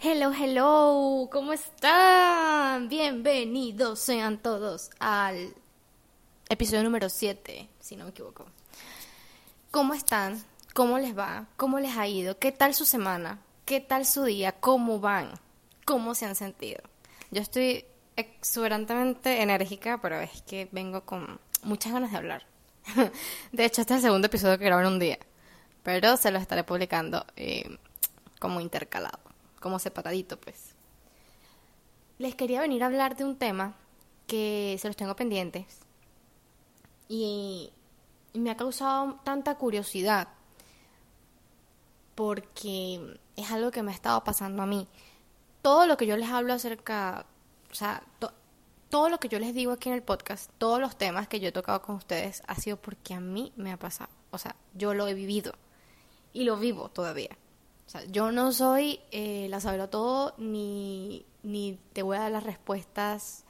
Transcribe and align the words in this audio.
Hello, 0.00 0.32
hello, 0.32 1.28
¿cómo 1.28 1.52
están? 1.52 2.88
Bienvenidos 2.88 3.98
sean 3.98 4.38
todos 4.38 4.90
al 5.00 5.52
episodio 6.48 6.84
número 6.84 7.08
7, 7.08 7.68
si 7.80 7.96
no 7.96 8.04
me 8.04 8.10
equivoco. 8.10 8.46
¿Cómo 9.72 9.94
están? 9.94 10.40
¿Cómo 10.72 10.98
les 10.98 11.18
va? 11.18 11.46
¿Cómo 11.56 11.80
les 11.80 11.96
ha 11.96 12.06
ido? 12.06 12.38
¿Qué 12.38 12.52
tal 12.52 12.74
su 12.74 12.84
semana? 12.84 13.40
¿Qué 13.64 13.80
tal 13.80 14.06
su 14.06 14.22
día? 14.22 14.52
¿Cómo 14.52 15.00
van? 15.00 15.32
¿Cómo 15.84 16.14
se 16.14 16.26
han 16.26 16.36
sentido? 16.36 16.80
Yo 17.32 17.42
estoy 17.42 17.84
exuberantemente 18.14 19.42
enérgica, 19.42 20.00
pero 20.00 20.20
es 20.20 20.42
que 20.42 20.68
vengo 20.70 21.00
con 21.00 21.40
muchas 21.64 21.92
ganas 21.92 22.12
de 22.12 22.18
hablar. 22.18 22.46
De 23.52 23.64
hecho, 23.64 23.80
este 23.80 23.94
es 23.94 23.98
el 23.98 24.02
segundo 24.02 24.26
episodio 24.28 24.58
que 24.58 24.64
grabo 24.64 24.82
en 24.82 24.86
un 24.86 24.98
día, 25.00 25.18
pero 25.82 26.16
se 26.16 26.30
lo 26.30 26.38
estaré 26.38 26.62
publicando 26.62 27.26
eh, 27.34 27.78
como 28.38 28.60
intercalado, 28.60 29.18
como 29.60 29.78
separadito, 29.78 30.40
pues. 30.40 30.74
Les 32.18 32.34
quería 32.34 32.60
venir 32.60 32.82
a 32.82 32.86
hablar 32.86 33.16
de 33.16 33.24
un 33.24 33.36
tema 33.36 33.74
que 34.26 34.76
se 34.80 34.88
los 34.88 34.96
tengo 34.96 35.16
pendientes 35.16 35.78
y 37.08 37.72
me 38.34 38.50
ha 38.50 38.56
causado 38.56 39.18
tanta 39.24 39.56
curiosidad 39.56 40.28
porque 42.14 43.18
es 43.36 43.50
algo 43.50 43.70
que 43.70 43.82
me 43.82 43.92
ha 43.92 43.94
estado 43.94 44.22
pasando 44.24 44.62
a 44.62 44.66
mí. 44.66 44.88
Todo 45.62 45.86
lo 45.86 45.96
que 45.96 46.06
yo 46.06 46.16
les 46.16 46.28
hablo 46.28 46.52
acerca, 46.52 47.26
o 47.70 47.74
sea, 47.74 48.02
todo 48.90 49.08
lo 49.08 49.18
que 49.20 49.28
yo 49.28 49.38
les 49.38 49.54
digo 49.54 49.72
aquí 49.72 49.88
en 49.88 49.94
el 49.94 50.02
podcast, 50.02 50.50
todos 50.58 50.80
los 50.80 50.96
temas 50.96 51.28
que 51.28 51.40
yo 51.40 51.48
he 51.48 51.52
tocado 51.52 51.80
con 51.82 51.96
ustedes, 51.96 52.42
ha 52.46 52.56
sido 52.56 52.76
porque 52.76 53.14
a 53.14 53.20
mí 53.20 53.52
me 53.56 53.72
ha 53.72 53.76
pasado. 53.76 54.10
O 54.30 54.38
sea, 54.38 54.56
yo 54.74 54.94
lo 54.94 55.06
he 55.06 55.14
vivido 55.14 55.52
y 56.32 56.44
lo 56.44 56.56
vivo 56.56 56.88
todavía. 56.88 57.36
O 57.88 57.90
sea, 57.90 58.04
yo 58.04 58.32
no 58.32 58.52
soy 58.52 59.00
eh, 59.12 59.46
la 59.48 59.60
sabelo 59.60 59.88
todo 59.88 60.34
ni, 60.36 61.24
ni 61.42 61.80
te 61.94 62.02
voy 62.02 62.18
a 62.18 62.20
dar 62.20 62.32
las 62.32 62.44
respuestas 62.44 63.46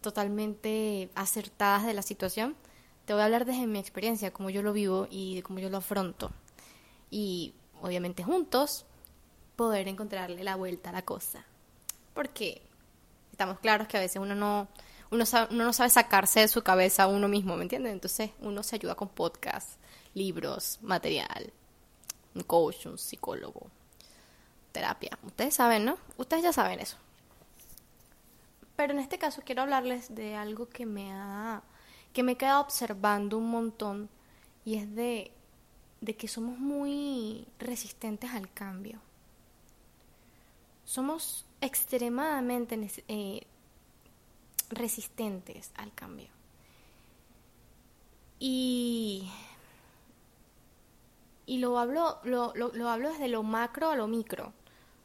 totalmente 0.00 1.10
acertadas 1.16 1.84
de 1.84 1.94
la 1.94 2.02
situación. 2.02 2.54
Te 3.06 3.14
voy 3.14 3.22
a 3.22 3.24
hablar 3.24 3.44
desde 3.44 3.66
mi 3.66 3.80
experiencia, 3.80 4.32
cómo 4.32 4.50
yo 4.50 4.62
lo 4.62 4.72
vivo 4.72 5.08
y 5.10 5.34
de 5.34 5.42
cómo 5.42 5.58
yo 5.58 5.68
lo 5.68 5.78
afronto. 5.78 6.30
Y 7.10 7.54
obviamente 7.82 8.22
juntos 8.22 8.86
poder 9.56 9.88
encontrarle 9.88 10.44
la 10.44 10.54
vuelta 10.54 10.90
a 10.90 10.92
la 10.92 11.02
cosa. 11.02 11.44
Porque 12.14 12.62
estamos 13.32 13.58
claros 13.58 13.88
que 13.88 13.96
a 13.96 14.00
veces 14.00 14.22
uno 14.22 14.36
no, 14.36 14.68
uno, 15.10 15.24
uno 15.50 15.64
no 15.64 15.72
sabe 15.72 15.90
sacarse 15.90 16.38
de 16.38 16.48
su 16.48 16.62
cabeza 16.62 17.02
a 17.02 17.08
uno 17.08 17.26
mismo, 17.26 17.56
¿me 17.56 17.64
entiendes? 17.64 17.92
Entonces 17.92 18.30
uno 18.38 18.62
se 18.62 18.76
ayuda 18.76 18.94
con 18.94 19.08
podcasts, 19.08 19.76
libros, 20.14 20.78
material, 20.82 21.52
un 22.34 22.42
coach, 22.42 22.86
un 22.86 22.98
psicólogo, 22.98 23.66
terapia. 24.72 25.18
Ustedes 25.22 25.54
saben, 25.54 25.84
¿no? 25.84 25.98
Ustedes 26.16 26.42
ya 26.42 26.52
saben 26.52 26.80
eso. 26.80 26.96
Pero 28.76 28.92
en 28.92 29.00
este 29.00 29.18
caso 29.18 29.42
quiero 29.44 29.62
hablarles 29.62 30.14
de 30.14 30.36
algo 30.36 30.68
que 30.68 30.86
me 30.86 31.12
ha 31.12 31.62
que 32.12 32.22
me 32.22 32.32
he 32.32 32.36
quedado 32.36 32.60
observando 32.60 33.38
un 33.38 33.50
montón 33.50 34.08
y 34.64 34.76
es 34.76 34.94
de, 34.94 35.30
de 36.00 36.16
que 36.16 36.28
somos 36.28 36.58
muy 36.58 37.46
resistentes 37.58 38.30
al 38.32 38.52
cambio. 38.52 39.00
Somos 40.84 41.46
extremadamente 41.60 42.78
eh, 43.08 43.46
resistentes 44.70 45.70
al 45.76 45.92
cambio. 45.94 46.28
Y 48.38 49.30
y 51.48 51.56
lo 51.56 51.78
hablo, 51.78 52.18
lo, 52.24 52.52
lo, 52.54 52.90
hablo 52.90 53.08
desde 53.08 53.26
lo 53.26 53.42
macro 53.42 53.88
a 53.88 53.96
lo 53.96 54.06
micro, 54.06 54.52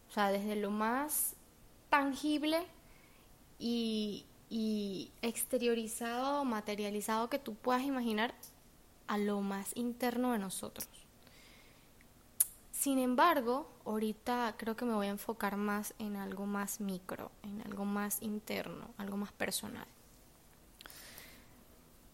o 0.10 0.12
sea, 0.12 0.30
desde 0.30 0.58
lo 0.58 0.72
más 0.72 1.38
tangible 1.90 2.68
y, 3.60 4.26
y 4.50 5.10
exteriorizado, 5.22 6.44
materializado 6.44 7.30
que 7.30 7.40
tú 7.40 7.56
puedas 7.56 7.84
imaginar 7.84 8.36
a 9.08 9.18
lo 9.18 9.40
más 9.40 9.72
interno 9.78 10.34
de 10.34 10.40
nosotros. 10.40 10.90
Sin 12.72 13.00
embargo, 13.00 13.72
ahorita 13.86 14.56
creo 14.58 14.76
que 14.76 14.84
me 14.84 14.96
voy 14.96 15.08
a 15.08 15.12
enfocar 15.12 15.56
más 15.56 15.94
en 15.98 16.18
algo 16.18 16.46
más 16.46 16.82
micro, 16.82 17.32
en 17.44 17.62
algo 17.62 17.86
más 17.86 18.22
interno, 18.22 18.90
algo 18.98 19.16
más 19.16 19.32
personal. 19.32 19.88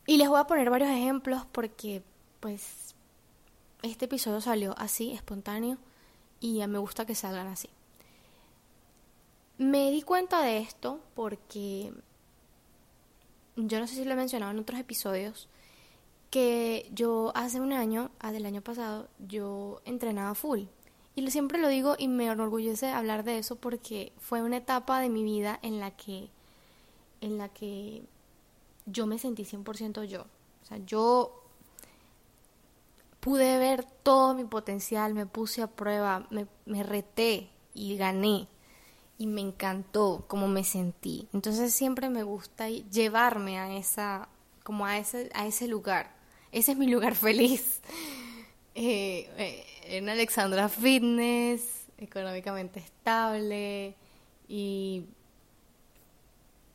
Y 0.05 0.17
les 0.17 0.29
voy 0.29 0.39
a 0.39 0.45
poner 0.45 0.69
varios 0.69 0.91
ejemplos 0.91 1.47
porque 1.51 2.03
pues 2.39 2.88
este 3.81 4.05
episodio 4.05 4.41
salió 4.41 4.75
así, 4.77 5.11
espontáneo, 5.11 5.77
y 6.39 6.65
me 6.67 6.79
gusta 6.79 7.05
que 7.05 7.15
salgan 7.15 7.47
así. 7.47 7.69
Me 9.57 9.91
di 9.91 10.01
cuenta 10.01 10.41
de 10.41 10.59
esto 10.59 10.99
porque 11.15 11.91
yo 13.55 13.79
no 13.79 13.87
sé 13.87 13.95
si 13.95 14.05
lo 14.05 14.13
he 14.13 14.15
mencionado 14.15 14.51
en 14.51 14.59
otros 14.59 14.79
episodios, 14.79 15.49
que 16.29 16.89
yo 16.93 17.31
hace 17.35 17.59
un 17.59 17.73
año, 17.73 18.11
ah, 18.19 18.31
del 18.31 18.45
año 18.45 18.61
pasado, 18.61 19.09
yo 19.19 19.81
entrenaba 19.85 20.35
full. 20.35 20.61
Y 21.15 21.31
siempre 21.31 21.59
lo 21.59 21.67
digo 21.67 21.95
y 21.97 22.07
me 22.07 22.27
enorgullece 22.27 22.87
hablar 22.87 23.23
de 23.23 23.39
eso 23.39 23.57
porque 23.57 24.13
fue 24.19 24.41
una 24.41 24.57
etapa 24.57 25.01
de 25.01 25.09
mi 25.09 25.23
vida 25.23 25.59
en 25.61 25.79
la 25.79 25.91
que, 25.91 26.29
en 27.19 27.37
la 27.37 27.49
que 27.49 28.03
yo 28.85 29.05
me 29.05 29.19
sentí 29.19 29.43
100% 29.43 30.05
yo. 30.05 30.21
O 30.21 30.65
sea, 30.65 30.77
yo 30.85 31.38
pude 33.19 33.57
ver 33.57 33.83
todo 33.83 34.33
mi 34.33 34.45
potencial, 34.45 35.13
me 35.13 35.25
puse 35.25 35.61
a 35.61 35.67
prueba, 35.67 36.27
me, 36.29 36.47
me 36.65 36.83
reté 36.83 37.49
y 37.73 37.97
gané. 37.97 38.47
Y 39.17 39.27
me 39.27 39.41
encantó 39.41 40.23
cómo 40.27 40.47
me 40.47 40.63
sentí. 40.63 41.27
Entonces 41.33 41.73
siempre 41.73 42.09
me 42.09 42.23
gusta 42.23 42.69
llevarme 42.69 43.59
a 43.59 43.75
esa, 43.75 44.29
como 44.63 44.85
a 44.85 44.97
ese, 44.97 45.29
a 45.33 45.45
ese 45.45 45.67
lugar. 45.67 46.15
Ese 46.53 46.71
es 46.71 46.77
mi 46.77 46.87
lugar 46.87 47.15
feliz. 47.15 47.81
Eh, 48.75 49.29
eh, 49.37 49.65
en 49.83 50.07
Alexandra 50.07 50.69
Fitness, 50.69 51.87
económicamente 51.97 52.79
estable 52.79 53.95
y, 54.47 55.03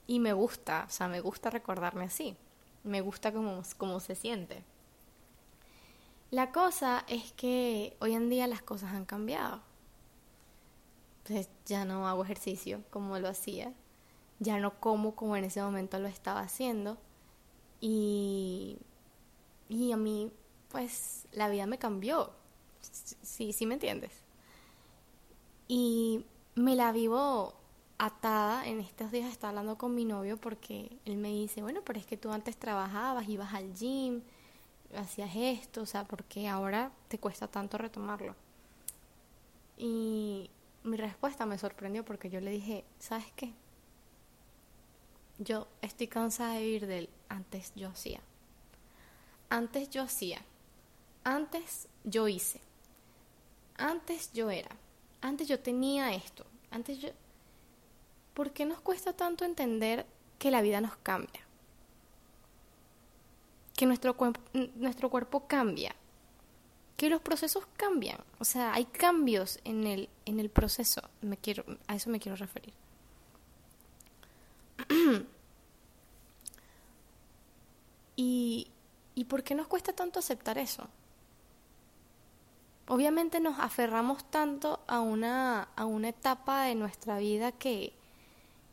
y 0.06 0.20
me 0.20 0.34
gusta, 0.34 0.84
o 0.86 0.90
sea, 0.90 1.08
me 1.08 1.20
gusta 1.20 1.48
recordarme 1.48 2.04
así. 2.04 2.36
Me 2.82 3.00
gusta 3.00 3.32
cómo, 3.32 3.62
cómo 3.78 4.00
se 4.00 4.14
siente. 4.14 4.62
La 6.34 6.50
cosa 6.50 7.04
es 7.06 7.30
que 7.30 7.96
hoy 8.00 8.12
en 8.12 8.28
día 8.28 8.48
las 8.48 8.60
cosas 8.60 8.92
han 8.92 9.04
cambiado. 9.04 9.60
Entonces 11.18 11.48
ya 11.64 11.84
no 11.84 12.08
hago 12.08 12.24
ejercicio 12.24 12.82
como 12.90 13.20
lo 13.20 13.28
hacía, 13.28 13.72
ya 14.40 14.58
no 14.58 14.80
como 14.80 15.14
como 15.14 15.36
en 15.36 15.44
ese 15.44 15.62
momento 15.62 15.96
lo 16.00 16.08
estaba 16.08 16.40
haciendo 16.40 16.98
y, 17.80 18.78
y 19.68 19.92
a 19.92 19.96
mí 19.96 20.32
pues 20.70 21.28
la 21.30 21.48
vida 21.48 21.66
me 21.66 21.78
cambió, 21.78 22.32
sí, 22.80 23.52
sí 23.52 23.64
me 23.64 23.74
entiendes. 23.74 24.10
Y 25.68 26.26
me 26.56 26.74
la 26.74 26.90
vivo 26.90 27.54
atada, 27.98 28.66
en 28.66 28.80
estos 28.80 29.12
días 29.12 29.30
estaba 29.30 29.50
hablando 29.50 29.78
con 29.78 29.94
mi 29.94 30.04
novio 30.04 30.36
porque 30.36 30.98
él 31.04 31.16
me 31.16 31.28
dice, 31.28 31.62
bueno, 31.62 31.82
pero 31.84 32.00
es 32.00 32.06
que 32.06 32.16
tú 32.16 32.32
antes 32.32 32.56
trabajabas, 32.56 33.28
ibas 33.28 33.54
al 33.54 33.72
gym, 33.72 34.22
hacías 34.96 35.30
esto, 35.34 35.82
o 35.82 35.86
sea, 35.86 36.04
¿por 36.04 36.24
qué 36.24 36.48
ahora 36.48 36.92
te 37.08 37.18
cuesta 37.18 37.48
tanto 37.48 37.78
retomarlo? 37.78 38.34
Y 39.76 40.50
mi 40.84 40.96
respuesta 40.96 41.46
me 41.46 41.58
sorprendió 41.58 42.04
porque 42.04 42.30
yo 42.30 42.40
le 42.40 42.50
dije, 42.50 42.84
¿sabes 42.98 43.26
qué? 43.34 43.52
Yo 45.38 45.66
estoy 45.82 46.06
cansada 46.06 46.54
de 46.54 46.62
vivir 46.62 46.86
del 46.86 47.08
antes 47.28 47.72
yo 47.74 47.88
hacía. 47.88 48.20
Antes 49.48 49.90
yo 49.90 50.02
hacía. 50.02 50.40
Antes 51.24 51.88
yo 52.04 52.28
hice. 52.28 52.60
Antes 53.76 54.32
yo 54.32 54.50
era. 54.50 54.70
Antes 55.20 55.48
yo 55.48 55.58
tenía 55.58 56.14
esto. 56.14 56.44
Antes 56.70 56.98
yo... 56.98 57.08
¿Por 58.34 58.52
qué 58.52 58.64
nos 58.64 58.80
cuesta 58.80 59.12
tanto 59.12 59.44
entender 59.44 60.06
que 60.38 60.50
la 60.50 60.60
vida 60.60 60.80
nos 60.80 60.96
cambia? 60.96 61.43
Que 63.76 63.86
nuestro, 63.86 64.16
nuestro 64.76 65.10
cuerpo 65.10 65.46
cambia, 65.46 65.94
que 66.96 67.10
los 67.10 67.20
procesos 67.20 67.66
cambian, 67.76 68.18
o 68.38 68.44
sea, 68.44 68.72
hay 68.74 68.84
cambios 68.84 69.58
en 69.64 69.86
el, 69.86 70.08
en 70.26 70.38
el 70.40 70.50
proceso, 70.50 71.02
me 71.20 71.36
quiero, 71.36 71.64
a 71.88 71.96
eso 71.96 72.10
me 72.10 72.20
quiero 72.20 72.36
referir. 72.36 72.72
y, 78.16 78.68
¿Y 79.14 79.24
por 79.24 79.42
qué 79.42 79.54
nos 79.54 79.66
cuesta 79.66 79.92
tanto 79.92 80.18
aceptar 80.18 80.58
eso? 80.58 80.88
Obviamente 82.86 83.40
nos 83.40 83.58
aferramos 83.58 84.28
tanto 84.30 84.80
a 84.86 85.00
una, 85.00 85.68
a 85.76 85.84
una 85.84 86.08
etapa 86.08 86.64
de 86.64 86.74
nuestra 86.74 87.18
vida 87.18 87.52
que, 87.52 87.92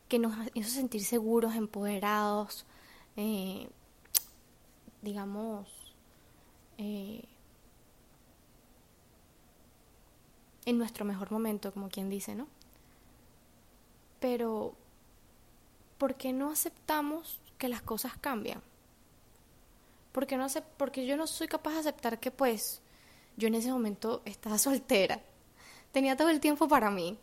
que 0.09 0.19
nos 0.19 0.35
hizo 0.53 0.69
sentir 0.69 1.03
seguros, 1.03 1.55
empoderados, 1.55 2.65
eh, 3.15 3.69
digamos, 5.01 5.67
eh, 6.77 7.23
en 10.65 10.77
nuestro 10.77 11.05
mejor 11.05 11.31
momento, 11.31 11.71
como 11.73 11.89
quien 11.89 12.09
dice, 12.09 12.35
¿no? 12.35 12.47
Pero, 14.19 14.75
¿por 15.97 16.15
qué 16.15 16.33
no 16.33 16.51
aceptamos 16.51 17.39
que 17.57 17.69
las 17.69 17.81
cosas 17.81 18.15
cambian? 18.17 18.61
Porque, 20.11 20.37
no 20.37 20.47
porque 20.77 21.05
yo 21.05 21.17
no 21.17 21.25
soy 21.25 21.47
capaz 21.47 21.71
de 21.73 21.79
aceptar 21.79 22.19
que 22.19 22.31
pues 22.31 22.81
yo 23.37 23.47
en 23.47 23.55
ese 23.55 23.71
momento 23.71 24.21
estaba 24.25 24.57
soltera. 24.59 25.21
Tenía 25.91 26.15
todo 26.15 26.29
el 26.29 26.39
tiempo 26.39 26.67
para 26.67 26.91
mí. 26.91 27.17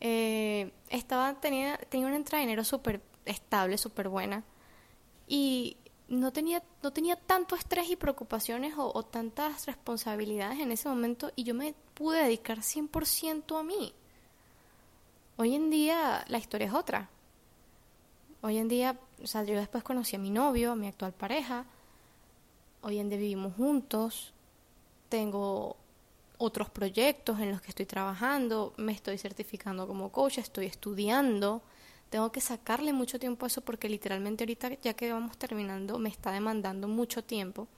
Eh, 0.00 0.72
estaba, 0.88 1.40
tenía, 1.40 1.76
tenía 1.76 2.06
una 2.06 2.16
entrada 2.16 2.40
de 2.40 2.46
dinero 2.46 2.64
súper 2.64 3.00
estable, 3.26 3.78
súper 3.78 4.08
buena. 4.08 4.44
Y 5.28 5.76
no 6.10 6.32
tenía, 6.32 6.62
no 6.82 6.92
tenía 6.92 7.14
tanto 7.14 7.54
estrés 7.54 7.88
y 7.88 7.94
preocupaciones 7.94 8.74
o, 8.76 9.02
tantas 9.04 9.64
responsabilidades 9.66 10.58
en 10.58 10.72
ese 10.72 10.88
momento 10.88 11.30
y 11.36 11.44
yo 11.44 11.54
me 11.54 11.72
pude 11.94 12.24
dedicar 12.24 12.58
100% 12.58 13.58
a 13.58 13.62
mí. 13.62 13.94
Hoy 15.36 15.54
en 15.54 15.70
día 15.70 16.24
la 16.28 16.38
historia 16.38 16.66
es 16.66 16.74
otra. 16.74 17.08
Hoy 18.42 18.58
en 18.58 18.66
día, 18.66 18.98
o 19.22 19.26
sea, 19.26 19.44
yo 19.44 19.54
después 19.54 19.84
conocí 19.84 20.16
a 20.16 20.18
mi 20.18 20.30
novio, 20.30 20.72
a 20.72 20.76
mi 20.76 20.88
actual 20.88 21.12
pareja. 21.12 21.64
Hoy 22.82 22.98
en 22.98 23.08
día 23.08 23.18
vivimos 23.18 23.54
juntos. 23.54 24.32
Tengo 25.08 25.76
otros 26.38 26.70
proyectos 26.70 27.38
en 27.38 27.52
los 27.52 27.60
que 27.60 27.68
estoy 27.68 27.86
trabajando. 27.86 28.74
Me 28.78 28.92
estoy 28.92 29.16
certificando 29.16 29.86
como 29.86 30.10
coach, 30.10 30.38
estoy 30.38 30.66
estudiando 30.66 31.62
tengo 32.10 32.32
que 32.32 32.40
sacarle 32.40 32.92
mucho 32.92 33.18
tiempo 33.18 33.46
a 33.46 33.48
eso 33.48 33.60
porque 33.62 33.88
literalmente 33.88 34.44
ahorita 34.44 34.74
ya 34.82 34.94
que 34.94 35.12
vamos 35.12 35.38
terminando 35.38 35.98
me 35.98 36.08
está 36.08 36.32
demandando 36.32 36.88
mucho 36.88 37.24
tiempo. 37.24 37.68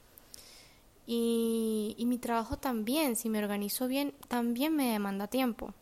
Y, 1.06 1.94
y 1.98 2.06
mi 2.06 2.18
trabajo 2.18 2.56
también, 2.58 3.16
si 3.16 3.28
me 3.28 3.38
organizo 3.38 3.88
bien, 3.88 4.14
también 4.28 4.74
me 4.74 4.92
demanda 4.92 5.26
tiempo. 5.26 5.74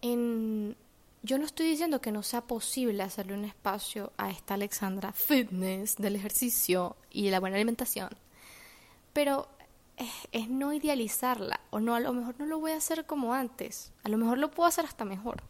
En, 0.00 0.76
yo 1.22 1.38
no 1.38 1.44
estoy 1.44 1.66
diciendo 1.66 2.00
que 2.00 2.12
no 2.12 2.22
sea 2.22 2.42
posible 2.42 3.02
hacerle 3.02 3.34
un 3.34 3.44
espacio 3.44 4.12
a 4.16 4.30
esta 4.30 4.54
Alexandra 4.54 5.12
fitness 5.12 5.96
del 5.96 6.16
ejercicio 6.16 6.96
y 7.10 7.30
la 7.30 7.40
buena 7.40 7.56
alimentación, 7.56 8.10
pero 9.12 9.48
es, 9.96 10.10
es, 10.32 10.48
no 10.50 10.72
idealizarla 10.72 11.60
o 11.70 11.80
no, 11.80 11.94
a 11.94 12.00
lo 12.00 12.12
mejor 12.12 12.34
no 12.38 12.46
lo 12.46 12.60
voy 12.60 12.72
a 12.72 12.76
hacer 12.76 13.06
como 13.06 13.32
antes, 13.32 13.92
a 14.02 14.08
lo 14.10 14.18
mejor 14.18 14.38
lo 14.38 14.50
puedo 14.50 14.68
hacer 14.68 14.84
hasta 14.84 15.04
mejor. 15.04 15.42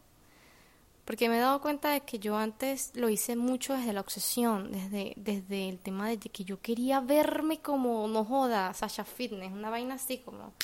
Porque 1.04 1.28
me 1.28 1.36
he 1.36 1.40
dado 1.40 1.60
cuenta 1.60 1.90
de 1.90 2.00
que 2.00 2.18
yo 2.18 2.36
antes 2.36 2.92
lo 2.94 3.10
hice 3.10 3.36
mucho 3.36 3.74
desde 3.74 3.92
la 3.92 4.00
obsesión, 4.00 4.72
desde, 4.72 5.12
desde 5.16 5.68
el 5.68 5.78
tema 5.78 6.08
de 6.08 6.18
que 6.18 6.44
yo 6.44 6.60
quería 6.62 7.00
verme 7.00 7.60
como, 7.60 8.08
no 8.08 8.24
joda, 8.24 8.72
Sasha 8.72 9.04
Fitness, 9.04 9.52
una 9.52 9.68
vaina 9.68 9.96
así 9.96 10.18
como, 10.18 10.54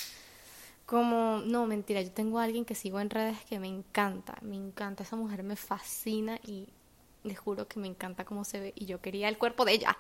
como, 0.87 1.43
no, 1.45 1.67
mentira, 1.67 2.01
yo 2.01 2.11
tengo 2.11 2.39
a 2.39 2.45
alguien 2.45 2.65
que 2.65 2.75
sigo 2.75 3.01
en 3.01 3.11
redes 3.11 3.37
que 3.45 3.59
me 3.59 3.69
encanta, 3.69 4.39
me 4.41 4.57
encanta, 4.57 5.03
esa 5.03 5.17
mujer 5.17 5.43
me 5.43 5.57
fascina 5.57 6.41
y 6.43 6.69
les 7.23 7.39
juro 7.39 7.69
que 7.69 7.79
me 7.79 7.89
encanta 7.89 8.25
cómo 8.25 8.45
se 8.45 8.61
ve 8.61 8.73
y 8.75 8.87
yo 8.87 9.03
quería 9.03 9.29
el 9.29 9.37
cuerpo 9.37 9.67
de 9.67 9.73
ella. 9.73 9.99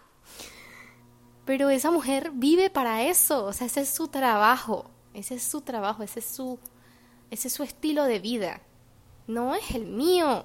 Pero 1.44 1.68
esa 1.68 1.90
mujer 1.90 2.30
vive 2.32 2.70
para 2.70 3.02
eso, 3.02 3.44
o 3.44 3.52
sea, 3.52 3.66
ese 3.66 3.82
es 3.82 3.90
su 3.90 4.08
trabajo, 4.08 4.90
ese 5.12 5.34
es 5.34 5.42
su 5.42 5.60
trabajo, 5.60 6.02
ese 6.02 6.20
es 6.20 6.24
su, 6.24 6.58
ese 7.30 7.48
es 7.48 7.54
su 7.54 7.62
estilo 7.62 8.04
de 8.04 8.20
vida 8.20 8.62
no 9.30 9.54
es 9.54 9.70
el 9.70 9.86
mío, 9.86 10.44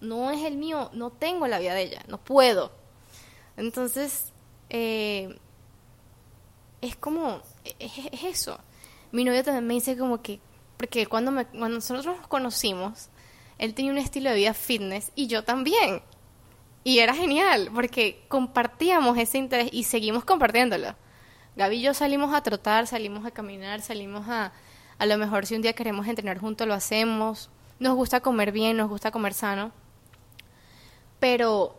no 0.00 0.30
es 0.30 0.44
el 0.44 0.56
mío, 0.56 0.90
no 0.92 1.10
tengo 1.10 1.46
la 1.46 1.58
vida 1.58 1.74
de 1.74 1.82
ella, 1.82 2.02
no 2.08 2.18
puedo. 2.18 2.72
Entonces, 3.56 4.32
eh, 4.70 5.38
es 6.80 6.96
como, 6.96 7.40
es, 7.78 7.92
eso. 8.24 8.58
Mi 9.12 9.24
novio 9.24 9.44
también 9.44 9.66
me 9.66 9.74
dice 9.74 9.96
como 9.96 10.22
que, 10.22 10.40
porque 10.76 11.06
cuando, 11.06 11.30
me, 11.30 11.46
cuando 11.46 11.76
nosotros 11.76 12.06
nos 12.06 12.26
conocimos, 12.26 13.08
él 13.58 13.74
tenía 13.74 13.92
un 13.92 13.98
estilo 13.98 14.30
de 14.30 14.36
vida 14.36 14.54
fitness 14.54 15.12
y 15.14 15.26
yo 15.26 15.44
también. 15.44 16.02
Y 16.82 16.98
era 16.98 17.14
genial, 17.14 17.70
porque 17.74 18.24
compartíamos 18.28 19.16
ese 19.16 19.38
interés 19.38 19.70
y 19.72 19.84
seguimos 19.84 20.24
compartiéndolo. 20.24 20.94
Gaby 21.56 21.76
y 21.76 21.82
yo 21.82 21.94
salimos 21.94 22.34
a 22.34 22.42
trotar, 22.42 22.86
salimos 22.86 23.24
a 23.24 23.30
caminar, 23.30 23.80
salimos 23.80 24.28
a, 24.28 24.52
a 24.98 25.06
lo 25.06 25.16
mejor 25.16 25.46
si 25.46 25.54
un 25.54 25.62
día 25.62 25.72
queremos 25.72 26.06
entrenar 26.06 26.38
juntos 26.38 26.66
lo 26.66 26.74
hacemos. 26.74 27.48
Nos 27.84 27.96
gusta 27.96 28.20
comer 28.20 28.50
bien, 28.50 28.78
nos 28.78 28.88
gusta 28.88 29.10
comer 29.10 29.34
sano. 29.34 29.70
Pero 31.20 31.76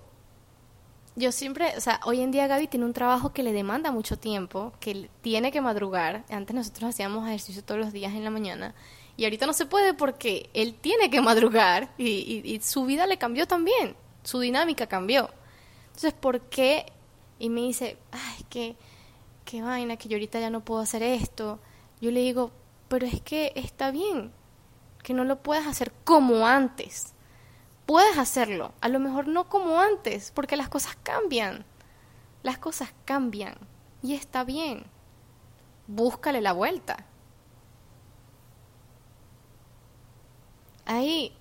yo 1.15 1.31
siempre, 1.31 1.75
o 1.75 1.81
sea, 1.81 1.99
hoy 2.05 2.21
en 2.21 2.29
día 2.29 2.45
Gaby 2.45 2.67
tiene 2.67 2.85
un 2.85 2.93
trabajo 2.93 3.33
que 3.33 3.41
le 3.41 3.51
demanda 3.51 3.91
mucho 3.91 4.15
tiempo, 4.15 4.71
que 4.79 5.09
tiene 5.21 5.51
que 5.51 5.61
madrugar. 5.61 6.23
Antes 6.29 6.55
nosotros 6.55 6.91
hacíamos 6.91 7.27
ejercicio 7.27 7.63
todos 7.63 7.81
los 7.81 7.91
días 7.91 8.13
en 8.13 8.23
la 8.23 8.29
mañana. 8.29 8.75
Y 9.17 9.23
ahorita 9.23 9.47
no 9.47 9.53
se 9.53 9.65
puede 9.65 9.95
porque 9.95 10.51
él 10.53 10.75
tiene 10.75 11.09
que 11.09 11.21
madrugar 11.21 11.91
y, 11.97 12.59
su 12.61 12.85
vida 12.85 13.07
le 13.07 13.17
cambió 13.17 13.47
también. 13.47 13.95
Su 14.21 14.39
dinámica 14.39 14.85
cambió. 14.85 15.31
Entonces, 15.87 16.13
¿por 16.13 16.39
qué? 16.41 16.85
Y 17.39 17.49
me 17.49 17.61
dice, 17.61 17.97
ay, 18.11 18.45
qué, 18.47 18.75
qué 19.43 19.63
vaina, 19.63 19.97
que 19.97 20.07
yo 20.07 20.17
ahorita 20.17 20.39
ya 20.39 20.51
no 20.51 20.63
puedo 20.63 20.81
hacer 20.81 21.01
esto. 21.01 21.57
Yo 21.99 22.11
le 22.11 22.19
digo, 22.19 22.51
pero 22.89 23.07
es 23.07 23.21
que 23.21 23.53
está 23.55 23.89
bien 23.89 24.31
que 25.05 25.13
no 25.13 25.23
lo 25.23 25.43
puedas 25.43 25.67
hacer 25.67 25.93
como 26.03 26.47
antes. 26.47 27.13
Puedes 27.85 28.17
hacerlo, 28.17 28.73
a 28.81 28.89
lo 28.89 28.99
mejor 28.99 29.27
no 29.27 29.47
como 29.47 29.79
antes, 29.79 30.31
porque 30.33 30.57
las 30.57 30.67
cosas 30.67 30.97
cambian. 31.03 31.63
Las 32.41 32.57
cosas 32.57 32.91
cambian 33.05 33.55
y 34.01 34.15
está 34.15 34.43
bien. 34.43 34.83
Búscale 35.85 36.41
la 36.41 36.53
vuelta. 36.53 37.05
Ahí, 40.87 41.33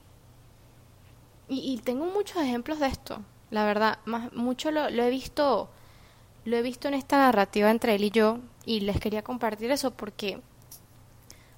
y, 1.48 1.78
tengo 1.78 2.04
muchos 2.04 2.42
ejemplos 2.42 2.80
de 2.80 2.88
esto, 2.88 3.22
la 3.50 3.64
verdad, 3.64 3.98
más, 4.04 4.30
mucho 4.34 4.70
lo, 4.70 4.90
lo 4.90 5.02
he 5.04 5.10
visto, 5.10 5.70
lo 6.44 6.56
he 6.56 6.62
visto 6.62 6.88
en 6.88 6.94
esta 6.94 7.16
narrativa 7.16 7.70
entre 7.70 7.94
él 7.94 8.04
y 8.04 8.10
yo, 8.10 8.40
y 8.66 8.80
les 8.80 9.00
quería 9.00 9.22
compartir 9.22 9.70
eso 9.70 9.90
porque, 9.90 10.40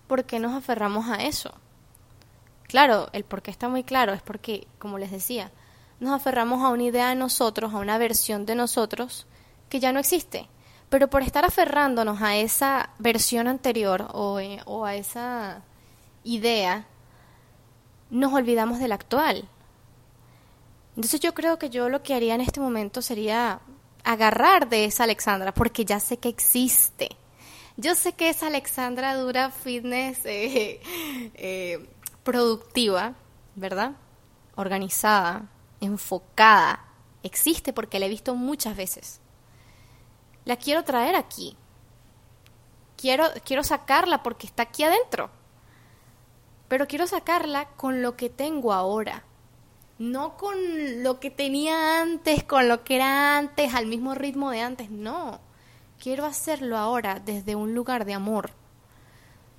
porque 0.07 0.39
nos 0.39 0.53
aferramos 0.53 1.09
a 1.09 1.17
eso 1.25 1.53
Claro, 2.69 3.09
el 3.13 3.25
por 3.25 3.43
qué 3.43 3.51
está 3.51 3.69
muy 3.69 3.85
claro, 3.85 4.13
es 4.13 4.23
porque, 4.23 4.67
como 4.79 4.99
les 4.99 5.11
decía, 5.11 5.51
nos 6.01 6.13
aferramos 6.13 6.63
a 6.63 6.71
una 6.71 6.83
idea 6.85 7.09
de 7.09 7.15
nosotros, 7.15 7.73
a 7.73 7.79
una 7.79 7.99
versión 7.99 8.47
de 8.47 8.55
nosotros 8.55 9.27
que 9.69 9.81
ya 9.81 9.93
no 9.93 10.01
existe. 10.01 10.49
Pero 10.89 11.09
por 11.09 11.23
estar 11.23 11.45
aferrándonos 11.45 12.23
a 12.23 12.37
esa 12.37 12.91
versión 12.99 13.49
anterior 13.49 14.09
o, 14.13 14.39
eh, 14.39 14.61
o 14.67 14.85
a 14.85 14.95
esa 14.95 15.63
idea, 16.23 16.87
nos 18.11 18.33
olvidamos 18.33 18.79
del 18.79 18.93
actual. 18.93 19.49
Entonces 20.95 21.21
yo 21.21 21.35
creo 21.35 21.59
que 21.59 21.71
yo 21.71 21.89
lo 21.89 22.03
que 22.03 22.15
haría 22.15 22.35
en 22.35 22.41
este 22.41 22.61
momento 22.61 23.03
sería 23.03 23.61
agarrar 24.05 24.69
de 24.69 24.85
esa 24.85 25.05
Alexandra, 25.05 25.53
porque 25.53 25.85
ya 25.85 26.01
sé 26.01 26.17
que 26.19 26.29
existe. 26.29 27.11
Yo 27.77 27.95
sé 27.95 28.13
que 28.13 28.31
esa 28.31 28.47
Alexandra 28.47 29.15
dura 29.17 29.51
fitness 29.51 30.21
eh, 30.25 30.81
eh, 31.35 31.87
productiva, 32.27 33.15
¿verdad? 33.55 33.93
Organizada, 34.57 35.49
enfocada, 35.81 36.85
existe 37.23 37.73
porque 37.73 38.01
la 38.01 38.07
he 38.07 38.09
visto 38.09 38.35
muchas 38.35 38.77
veces. 38.77 39.21
La 40.45 40.57
quiero 40.57 40.83
traer 40.83 41.15
aquí. 41.15 41.57
Quiero, 42.97 43.27
quiero 43.45 43.63
sacarla 43.63 44.25
porque 44.25 44.49
está 44.49 44.65
aquí 44.65 44.83
adentro. 44.83 45.31
Pero 46.67 46.89
quiero 46.89 47.07
sacarla 47.07 47.69
con 47.77 48.03
lo 48.03 48.17
que 48.17 48.29
tengo 48.29 48.73
ahora. 48.73 49.23
No 49.99 50.37
con 50.37 50.57
lo 51.05 51.21
que 51.21 51.31
tenía 51.31 52.03
antes, 52.03 52.43
con 52.43 52.69
lo 52.69 52.83
que 52.83 52.97
era 52.97 53.39
antes, 53.39 53.73
al 53.73 53.87
mismo 53.87 54.17
ritmo 54.17 54.51
de 54.51 54.63
antes. 54.63 54.91
No. 54.91 55.41
Quiero 56.03 56.27
hacerlo 56.27 56.77
ahora 56.77 57.21
desde 57.21 57.55
un 57.55 57.73
lugar 57.73 58.05
de 58.05 58.15
amor. 58.15 58.51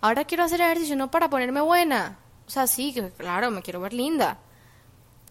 Ahora 0.02 0.26
quiero 0.26 0.44
hacer 0.44 0.60
ejercicio 0.60 0.98
no 0.98 1.10
para 1.10 1.30
ponerme 1.30 1.62
buena, 1.62 2.20
o 2.48 2.50
sea, 2.50 2.66
sí, 2.66 2.96
claro, 3.18 3.52
me 3.52 3.62
quiero 3.62 3.82
ver 3.82 3.94
linda. 3.94 4.40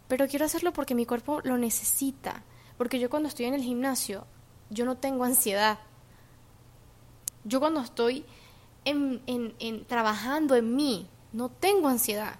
Pero 0.06 0.28
quiero 0.28 0.44
hacerlo 0.44 0.72
porque 0.72 0.94
mi 0.94 1.06
cuerpo 1.06 1.40
lo 1.44 1.56
necesita. 1.56 2.42
Porque 2.76 3.00
yo 3.00 3.08
cuando 3.08 3.28
estoy 3.28 3.46
en 3.46 3.54
el 3.54 3.62
gimnasio, 3.62 4.26
yo 4.68 4.84
no 4.84 4.98
tengo 4.98 5.24
ansiedad. 5.24 5.78
Yo 7.44 7.58
cuando 7.58 7.80
estoy 7.80 8.24
en, 8.84 9.22
en, 9.26 9.54
en 9.58 9.86
trabajando 9.86 10.54
en 10.56 10.76
mí, 10.76 11.08
no 11.32 11.48
tengo 11.48 11.88
ansiedad. 11.88 12.36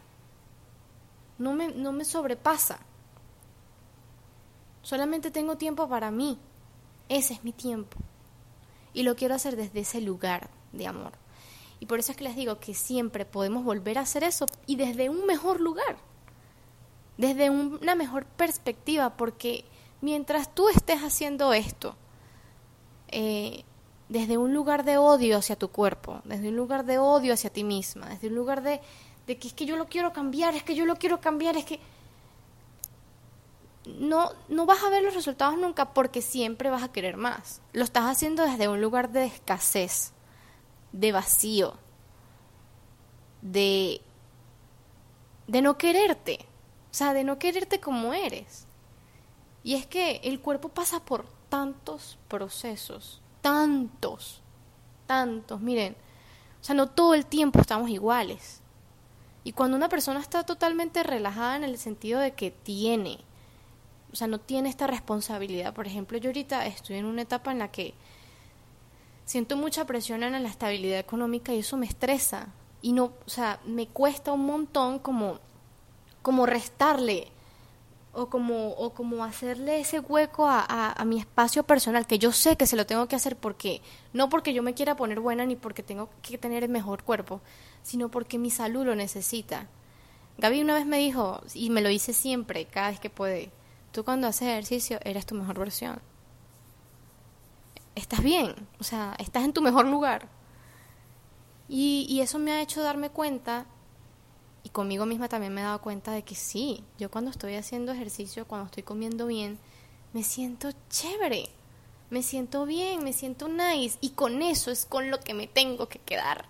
No 1.38 1.54
me, 1.54 1.68
no 1.68 1.92
me 1.92 2.04
sobrepasa. 2.04 2.78
Solamente 4.83 5.30
tengo 5.30 5.56
tiempo 5.56 5.88
para 5.88 6.11
mí. 6.11 6.38
Ese 7.09 7.35
es 7.35 7.45
mi 7.45 7.52
tiempo. 7.52 7.97
Y 8.92 9.04
lo 9.04 9.16
quiero 9.16 9.35
hacer 9.35 9.56
desde 9.56 9.80
ese 9.80 10.02
lugar 10.02 10.50
de 10.73 10.87
amor. 10.87 11.12
Y 11.80 11.87
por 11.87 11.99
eso 11.99 12.12
es 12.12 12.18
que 12.18 12.25
les 12.25 12.37
digo 12.37 12.59
que 12.59 12.75
siempre 12.75 13.25
podemos 13.25 13.64
volver 13.64 13.99
a 13.99 14.02
hacer 14.02 14.25
eso 14.25 14.47
y 14.66 14.76
desde 14.76 15.11
un 15.11 15.26
mejor 15.26 15.61
lugar, 15.61 15.97
desde 17.18 17.50
una 17.50 17.95
mejor 17.95 18.25
perspectiva, 18.25 19.16
porque 19.16 19.64
mientras 20.00 20.54
tú 20.54 20.68
estés 20.68 21.00
haciendo 21.00 21.52
esto, 21.52 21.97
eh, 23.09 23.64
desde 24.09 24.38
un 24.38 24.54
lugar 24.54 24.85
de 24.85 24.99
odio 24.99 25.38
hacia 25.38 25.56
tu 25.56 25.68
cuerpo, 25.68 26.21
desde 26.25 26.49
un 26.49 26.56
lugar 26.56 26.85
de 26.85 26.99
odio 26.99 27.35
hacia 27.35 27.50
ti 27.50 27.64
misma, 27.64 28.09
desde 28.09 28.28
un 28.28 28.35
lugar 28.35 28.62
de, 28.62 28.80
de 29.26 29.38
que 29.38 29.49
es 29.49 29.54
que 29.54 29.66
yo 29.66 29.76
lo 29.76 29.87
quiero 29.87 30.12
cambiar, 30.12 30.54
es 30.54 30.62
que 30.62 30.75
yo 30.75 30.87
lo 30.87 30.97
quiero 30.97 31.21
cambiar, 31.21 31.56
es 31.56 31.64
que 31.64 31.80
no, 33.87 34.33
no 34.49 34.66
vas 34.66 34.83
a 34.83 34.90
ver 34.90 35.02
los 35.02 35.14
resultados 35.14 35.56
nunca 35.59 35.92
porque 35.92 36.23
siempre 36.23 36.71
vas 36.71 36.83
a 36.83 36.92
querer 36.92 37.16
más. 37.16 37.61
Lo 37.73 37.85
estás 37.85 38.04
haciendo 38.04 38.45
desde 38.45 38.68
un 38.68 38.80
lugar 38.80 39.11
de 39.11 39.26
escasez, 39.26 40.12
de 40.96 41.12
vacío, 41.12 41.74
de, 43.42 44.00
de 45.46 45.62
no 45.62 45.76
quererte, 45.76 46.38
o 46.90 46.94
sea, 46.94 47.12
de 47.12 47.22
no 47.22 47.38
quererte 47.38 47.80
como 47.80 48.14
eres. 48.14 48.66
Y 49.62 49.74
es 49.74 49.86
que 49.86 50.20
el 50.24 50.40
cuerpo 50.40 50.70
pasa 50.70 51.04
por 51.04 51.26
tantos 51.50 52.18
procesos, 52.28 53.20
tantos, 53.42 54.40
tantos, 55.06 55.60
miren, 55.60 55.94
o 56.60 56.64
sea, 56.64 56.74
no 56.74 56.88
todo 56.88 57.14
el 57.14 57.26
tiempo 57.26 57.60
estamos 57.60 57.90
iguales. 57.90 58.62
Y 59.44 59.52
cuando 59.52 59.76
una 59.76 59.88
persona 59.88 60.18
está 60.18 60.44
totalmente 60.44 61.02
relajada 61.02 61.56
en 61.56 61.64
el 61.64 61.78
sentido 61.78 62.20
de 62.20 62.32
que 62.32 62.50
tiene, 62.50 63.18
o 64.12 64.16
sea, 64.16 64.26
no 64.28 64.40
tiene 64.40 64.70
esta 64.70 64.86
responsabilidad. 64.86 65.74
Por 65.74 65.86
ejemplo, 65.86 66.16
yo 66.18 66.30
ahorita 66.30 66.66
estoy 66.66 66.96
en 66.96 67.04
una 67.04 67.22
etapa 67.22 67.52
en 67.52 67.58
la 67.58 67.70
que 67.70 67.94
siento 69.26 69.59
mucha 69.59 69.85
presión 69.85 70.23
en 70.23 70.42
la 70.42 70.49
estabilidad 70.49 70.99
económica 70.99 71.52
y 71.52 71.59
eso 71.59 71.76
me 71.76 71.85
estresa. 71.85 72.49
Y 72.80 72.92
no, 72.92 73.12
o 73.26 73.28
sea, 73.28 73.61
me 73.66 73.87
cuesta 73.87 74.33
un 74.33 74.47
montón 74.47 74.99
como, 74.99 75.38
como 76.23 76.47
restarle 76.47 77.28
o 78.14 78.30
como, 78.30 78.71
o 78.71 78.95
como 78.95 79.23
hacerle 79.23 79.80
ese 79.80 80.00
hueco 80.00 80.47
a, 80.49 80.92
a, 80.92 81.04
mi 81.04 81.18
espacio 81.18 81.64
personal, 81.64 82.06
que 82.06 82.18
yo 82.18 82.33
sé 82.33 82.56
que 82.56 82.66
se 82.66 82.76
lo 82.76 82.87
tengo 82.87 83.06
que 83.09 83.16
hacer 83.16 83.37
porque, 83.37 83.83
no 84.14 84.30
porque 84.30 84.54
yo 84.54 84.62
me 84.62 84.73
quiera 84.73 84.97
poner 84.97 85.21
buena 85.21 85.45
ni 85.45 85.56
porque 85.56 85.83
tengo 85.83 86.09
que 86.23 86.38
tener 86.38 86.64
el 86.64 86.71
mejor 86.71 87.02
cuerpo, 87.02 87.42
sino 87.83 88.09
porque 88.09 88.38
mi 88.38 88.50
salud 88.50 88.87
lo 88.87 88.95
necesita. 88.97 89.66
Gaby 90.38 90.62
una 90.62 90.75
vez 90.75 90.87
me 90.87 90.97
dijo, 90.97 91.42
y 91.52 91.68
me 91.68 91.83
lo 91.83 91.90
dice 91.90 92.14
siempre, 92.14 92.64
cada 92.64 92.88
vez 92.88 93.00
que 93.00 93.11
puede, 93.11 93.50
Tú 93.97 94.04
cuando 94.04 94.26
haces 94.26 94.49
ejercicio 94.49 94.99
eres 95.04 95.25
tu 95.25 95.35
mejor 95.35 95.59
versión. 95.59 96.02
Estás 97.96 98.22
bien, 98.22 98.54
o 98.78 98.84
sea, 98.84 99.16
estás 99.18 99.44
en 99.44 99.52
tu 99.52 99.60
mejor 99.60 99.86
lugar. 99.86 100.28
Y, 101.68 102.20
eso 102.20 102.38
me 102.38 102.52
ha 102.52 102.60
hecho 102.60 102.80
darme 102.80 103.10
cuenta, 103.10 103.66
y 104.62 104.68
conmigo 104.68 105.04
misma 105.04 105.28
también 105.28 105.52
me 105.52 105.62
he 105.62 105.64
dado 105.64 105.80
cuenta 105.80 106.12
de 106.12 106.22
que 106.22 106.36
sí, 106.36 106.84
yo 106.96 107.10
cuando 107.10 107.32
estoy 107.32 107.56
haciendo 107.56 107.90
ejercicio, 107.90 108.46
cuando 108.46 108.66
estoy 108.66 108.84
comiendo 108.84 109.26
bien, 109.26 109.58
me 110.12 110.22
siento 110.22 110.68
chévere, 110.88 111.48
me 112.10 112.22
siento 112.22 112.66
bien, 112.66 113.02
me 113.02 113.12
siento 113.12 113.48
nice, 113.48 113.98
y 114.00 114.10
con 114.10 114.40
eso 114.42 114.70
es 114.70 114.86
con 114.86 115.10
lo 115.10 115.18
que 115.18 115.34
me 115.34 115.48
tengo 115.48 115.88
que 115.88 115.98
quedar. 115.98 116.44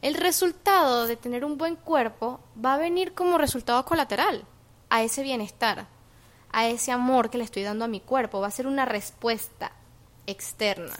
El 0.00 0.14
resultado 0.14 1.06
de 1.06 1.16
tener 1.16 1.44
un 1.44 1.58
buen 1.58 1.76
cuerpo 1.76 2.40
va 2.64 2.74
a 2.74 2.78
venir 2.78 3.12
como 3.12 3.36
resultado 3.36 3.84
colateral 3.84 4.46
a 4.88 5.02
ese 5.02 5.22
bienestar 5.22 5.86
a 6.54 6.68
ese 6.68 6.92
amor 6.92 7.30
que 7.30 7.38
le 7.38 7.42
estoy 7.42 7.64
dando 7.64 7.84
a 7.84 7.88
mi 7.88 7.98
cuerpo, 7.98 8.40
va 8.40 8.46
a 8.46 8.52
ser 8.52 8.68
una 8.68 8.84
respuesta 8.84 9.72
externa 10.26 10.94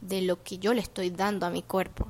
de 0.00 0.22
lo 0.22 0.42
que 0.42 0.58
yo 0.58 0.74
le 0.74 0.80
estoy 0.80 1.10
dando 1.10 1.46
a 1.46 1.50
mi 1.50 1.62
cuerpo. 1.62 2.08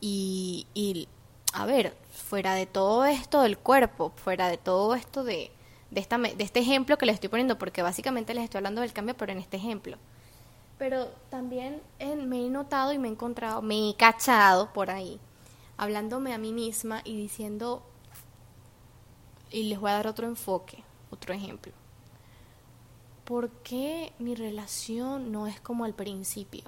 Y, 0.00 1.08
a 1.52 1.66
ver, 1.66 1.94
fuera 2.10 2.54
de 2.54 2.66
todo 2.66 3.04
esto 3.04 3.42
del 3.42 3.58
cuerpo, 3.58 4.12
fuera 4.16 4.48
de 4.48 4.56
todo 4.56 4.94
esto 4.94 5.24
de, 5.24 5.50
de, 5.90 6.34
de 6.36 6.44
este 6.44 6.60
ejemplo 6.60 6.96
que 6.96 7.06
les 7.06 7.14
estoy 7.14 7.28
poniendo, 7.28 7.58
porque 7.58 7.82
básicamente 7.82 8.32
les 8.32 8.44
estoy 8.44 8.58
hablando 8.58 8.80
del 8.80 8.92
cambio, 8.94 9.16
pero 9.16 9.32
en 9.32 9.38
este 9.38 9.58
ejemplo. 9.58 9.98
Pero 10.78 11.08
también 11.28 11.82
me 11.98 12.46
he 12.46 12.48
notado 12.48 12.94
y 12.94 12.98
me 12.98 13.08
he 13.08 13.10
encontrado, 13.10 13.60
me 13.60 13.90
he 13.90 13.96
cachado 13.96 14.72
por 14.72 14.90
ahí, 14.90 15.20
hablándome 15.76 16.32
a 16.32 16.38
mí 16.38 16.52
misma 16.52 17.02
y 17.04 17.16
diciendo, 17.16 17.82
y 19.50 19.64
les 19.64 19.78
voy 19.78 19.90
a 19.90 19.94
dar 19.94 20.06
otro 20.06 20.26
enfoque, 20.26 20.82
otro 21.10 21.34
ejemplo. 21.34 21.72
¿Por 23.30 23.48
qué 23.62 24.12
mi 24.18 24.34
relación 24.34 25.30
no 25.30 25.46
es 25.46 25.60
como 25.60 25.84
al 25.84 25.94
principio? 25.94 26.64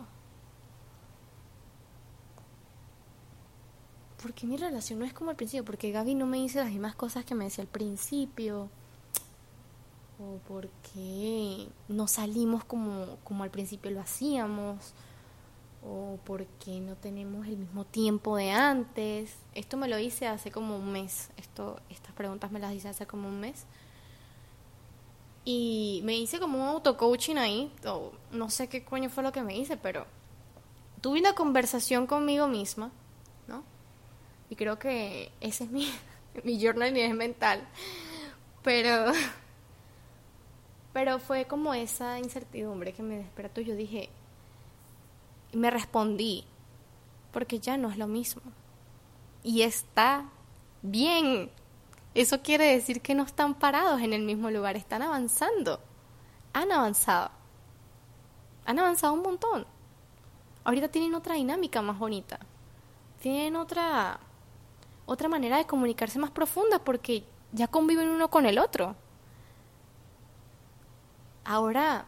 ¿Por 4.23 4.33
qué 4.33 4.47
mi 4.47 4.57
relación 4.57 5.01
no 5.01 5.05
es 5.05 5.13
como 5.13 5.31
al 5.31 5.37
principio? 5.37 5.65
Porque 5.65 5.91
Gaby 5.91 6.15
no 6.15 6.25
me 6.25 6.37
dice 6.37 6.61
las 6.61 6.71
mismas 6.71 6.95
cosas 6.95 7.25
que 7.25 7.35
me 7.35 7.47
decía 7.47 7.63
al 7.63 7.69
principio. 7.69 8.69
O 10.21 10.39
porque 10.47 11.67
no 11.89 12.07
salimos 12.07 12.63
como, 12.63 13.19
como 13.25 13.43
al 13.43 13.51
principio 13.51 13.91
lo 13.91 14.01
hacíamos 14.01 14.95
o 15.85 16.21
porque 16.25 16.79
no 16.79 16.95
tenemos 16.95 17.45
el 17.49 17.57
mismo 17.57 17.85
tiempo 17.87 18.37
de 18.37 18.53
antes. 18.53 19.35
Esto 19.57 19.77
me 19.77 19.89
lo 19.89 19.99
hice 19.99 20.29
hace 20.29 20.53
como 20.53 20.77
un 20.77 20.93
mes. 20.93 21.31
Esto, 21.37 21.81
estas 21.91 22.13
preguntas 22.13 22.53
me 22.53 22.61
las 22.61 22.73
hice 22.73 22.89
hace 22.89 23.05
como 23.05 23.27
un 23.27 23.41
mes. 23.41 23.67
Y 25.45 26.01
me 26.05 26.17
hice 26.17 26.39
como 26.39 26.59
un 26.59 26.69
auto-coaching 26.69 27.37
ahí. 27.37 27.73
O 27.85 28.13
no 28.31 28.51
sé 28.51 28.69
qué 28.69 28.85
coño 28.85 29.11
fue 29.11 29.23
lo 29.23 29.33
que 29.33 29.43
me 29.43 29.57
hice, 29.57 29.77
pero 29.77 30.07
tuve 31.01 31.19
una 31.19 31.35
conversación 31.35 32.07
conmigo 32.07 32.47
misma, 32.47 32.93
¿no? 33.49 33.65
Y 34.49 34.57
creo 34.57 34.79
que 34.79 35.33
ese 35.41 35.65
es 35.65 35.71
mi, 35.71 35.89
mi 36.45 36.63
journal 36.63 36.93
mental. 37.15 37.67
Pero, 38.63 39.13
pero 40.93 41.19
fue 41.19 41.47
como 41.47 41.75
esa 41.75 42.19
incertidumbre 42.19 42.93
que 42.93 43.03
me 43.03 43.17
despertó. 43.17 43.61
Yo 43.61 43.75
dije, 43.75 44.09
y 45.53 45.57
me 45.57 45.71
respondí, 45.71 46.45
porque 47.33 47.59
ya 47.59 47.77
no 47.77 47.91
es 47.91 47.99
lo 47.99 48.07
mismo. 48.07 48.43
Y 49.43 49.63
está 49.63 50.29
bien. 50.83 51.51
Eso 52.15 52.43
quiere 52.43 52.67
decir 52.67 53.01
que 53.01 53.15
no 53.15 53.23
están 53.23 53.55
parados 53.55 54.01
en 54.03 54.13
el 54.13 54.23
mismo 54.23 54.51
lugar, 54.51 54.77
están 54.77 55.03
avanzando. 55.03 55.81
Han 56.53 56.71
avanzado. 56.71 57.31
Han 58.67 58.79
avanzado 58.79 59.15
un 59.15 59.23
montón. 59.23 59.67
Ahorita 60.65 60.89
tienen 60.89 61.15
otra 61.15 61.35
dinámica 61.35 61.81
más 61.83 61.99
bonita. 61.99 62.39
Tienen 63.21 63.57
otra 63.57 64.21
otra 65.07 65.29
manera 65.29 65.59
de 65.59 65.67
comunicarse 65.67 66.19
más 66.19 66.31
profunda 66.31 66.79
porque 66.79 67.25
ya 67.53 67.69
conviven 67.69 68.09
uno 68.09 68.31
con 68.31 68.47
el 68.47 68.59
otro. 68.59 68.95
Ahora 71.45 72.07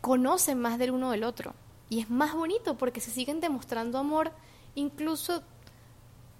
conocen 0.00 0.60
más 0.60 0.78
del 0.78 0.90
uno 0.90 1.10
del 1.10 1.24
otro. 1.24 1.54
Y 1.88 2.00
es 2.00 2.10
más 2.10 2.34
bonito 2.34 2.76
porque 2.76 3.00
se 3.00 3.10
siguen 3.10 3.40
demostrando 3.40 3.98
amor 3.98 4.32
incluso 4.74 5.42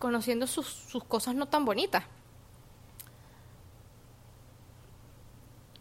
conociendo 0.02 0.48
sus, 0.48 0.66
sus 0.66 1.04
cosas 1.04 1.36
no 1.36 1.46
tan 1.46 1.64
bonitas. 1.64 2.02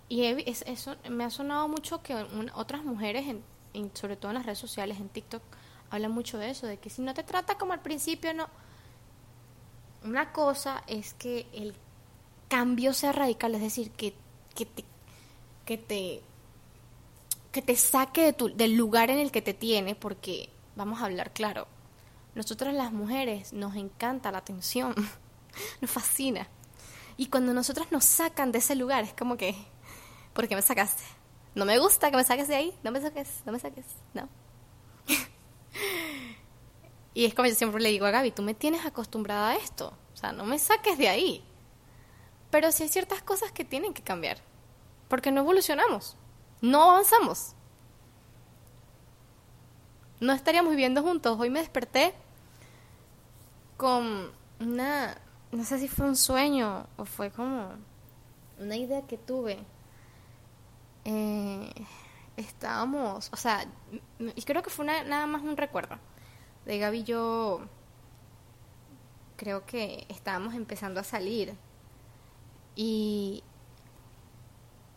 Y 0.10 0.26
eso 0.46 0.96
me 1.10 1.24
ha 1.24 1.32
sonado 1.32 1.68
mucho 1.68 2.04
que 2.04 2.14
otras 2.54 2.84
mujeres, 2.84 3.26
en, 3.74 3.92
sobre 3.96 4.18
todo 4.18 4.30
en 4.30 4.36
las 4.36 4.46
redes 4.46 4.60
sociales, 4.60 5.00
en 5.00 5.10
TikTok, 5.10 5.42
hablan 5.90 6.12
mucho 6.12 6.38
de 6.38 6.52
eso, 6.52 6.68
de 6.68 6.78
que 6.78 6.92
si 6.92 7.02
no 7.02 7.16
te 7.16 7.24
trata 7.24 7.58
como 7.58 7.74
al 7.74 7.82
principio, 7.82 8.32
no. 8.36 8.48
Una 10.04 10.32
cosa 10.32 10.84
es 10.86 11.16
que 11.16 11.48
el 11.52 11.74
cambio 12.48 12.94
sea 12.94 13.14
radical, 13.14 13.56
es 13.56 13.62
decir, 13.62 13.90
que, 13.90 14.14
que 14.54 14.68
te, 14.68 14.86
que 15.66 15.78
te 15.80 16.22
que 17.52 17.64
te 17.64 17.76
saque 17.76 18.22
de 18.22 18.34
tu, 18.34 18.56
del 18.56 18.76
lugar 18.76 19.10
en 19.10 19.18
el 19.18 19.32
que 19.32 19.42
te 19.42 19.56
tiene, 19.56 19.96
porque 19.96 20.50
vamos 20.76 21.02
a 21.02 21.06
hablar 21.06 21.34
claro, 21.34 21.68
nosotras 22.36 22.74
las 22.74 22.92
mujeres 22.92 23.54
nos 23.54 23.76
encanta 23.76 24.32
la 24.32 24.40
atención, 24.40 24.96
nos 25.82 25.92
fascina. 25.92 26.48
Y 27.18 27.28
cuando 27.28 27.54
nosotras 27.54 27.92
nos 27.92 28.06
sacan 28.06 28.52
de 28.52 28.60
ese 28.60 28.76
lugar, 28.76 29.04
es 29.04 29.14
como 29.14 29.38
que, 29.38 29.56
¿por 30.34 30.48
qué 30.48 30.56
me 30.56 30.62
sacaste? 30.62 31.04
No 31.54 31.66
me 31.66 31.78
gusta 31.80 32.10
que 32.10 32.18
me 32.18 32.24
saques 32.24 32.48
de 32.48 32.56
ahí, 32.56 32.78
no 32.84 32.92
me 32.92 33.02
saques, 33.02 33.42
no 33.46 33.52
me 33.52 33.60
saques, 33.60 33.86
no. 34.14 34.30
y 37.14 37.26
es 37.26 37.34
como 37.34 37.48
yo 37.48 37.56
siempre 37.56 37.82
le 37.82 37.90
digo 37.90 38.06
a 38.06 38.12
Gaby, 38.12 38.32
tú 38.32 38.42
me 38.42 38.54
tienes 38.54 38.86
acostumbrada 38.86 39.50
a 39.50 39.56
esto, 39.56 39.94
o 40.14 40.18
sea, 40.18 40.32
no 40.32 40.46
me 40.46 40.58
saques 40.58 40.98
de 40.98 41.10
ahí. 41.10 41.44
Pero 42.50 42.72
sí 42.72 42.84
hay 42.84 42.90
ciertas 42.90 43.22
cosas 43.22 43.52
que 43.52 43.66
tienen 43.66 43.94
que 43.94 44.02
cambiar, 44.02 44.38
porque 45.10 45.32
no 45.32 45.42
evolucionamos 45.42 46.18
no 46.62 46.92
avanzamos. 46.92 47.56
No 50.22 50.32
estaríamos 50.32 50.72
viviendo 50.72 51.04
juntos. 51.04 51.38
Hoy 51.38 51.50
me 51.50 51.60
desperté 51.60 52.14
con 53.76 54.32
una, 54.60 55.18
no 55.52 55.64
sé 55.66 55.80
si 55.80 55.88
fue 55.88 56.06
un 56.06 56.16
sueño 56.16 56.88
o 56.96 57.06
fue 57.06 57.32
como 57.32 57.74
una 58.60 58.78
idea 58.78 59.02
que 59.08 59.18
tuve. 59.18 59.60
Eh, 61.04 61.74
estábamos, 62.38 63.30
o 63.34 63.36
sea, 63.36 63.66
creo 64.46 64.64
que 64.64 64.70
fue 64.70 64.86
nada 64.86 65.26
más 65.26 65.42
un 65.42 65.58
recuerdo. 65.58 65.98
De 66.66 66.78
Gaby 66.78 67.00
y 67.00 67.04
yo 67.04 67.62
creo 69.36 69.66
que 69.66 70.06
estábamos 70.08 70.54
empezando 70.54 71.00
a 71.00 71.04
salir 71.04 71.56
y 72.76 73.44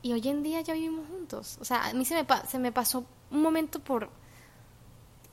y 0.04 0.12
hoy 0.12 0.28
en 0.28 0.42
día 0.42 0.60
ya 0.60 0.74
vivimos 0.74 1.08
juntos. 1.08 1.56
O 1.62 1.64
sea, 1.64 1.86
a 1.86 1.94
mí 1.94 2.04
se 2.04 2.14
me, 2.14 2.26
se 2.46 2.58
me 2.58 2.70
pasó 2.72 3.06
un 3.30 3.40
momento 3.40 3.80
por, 3.80 4.10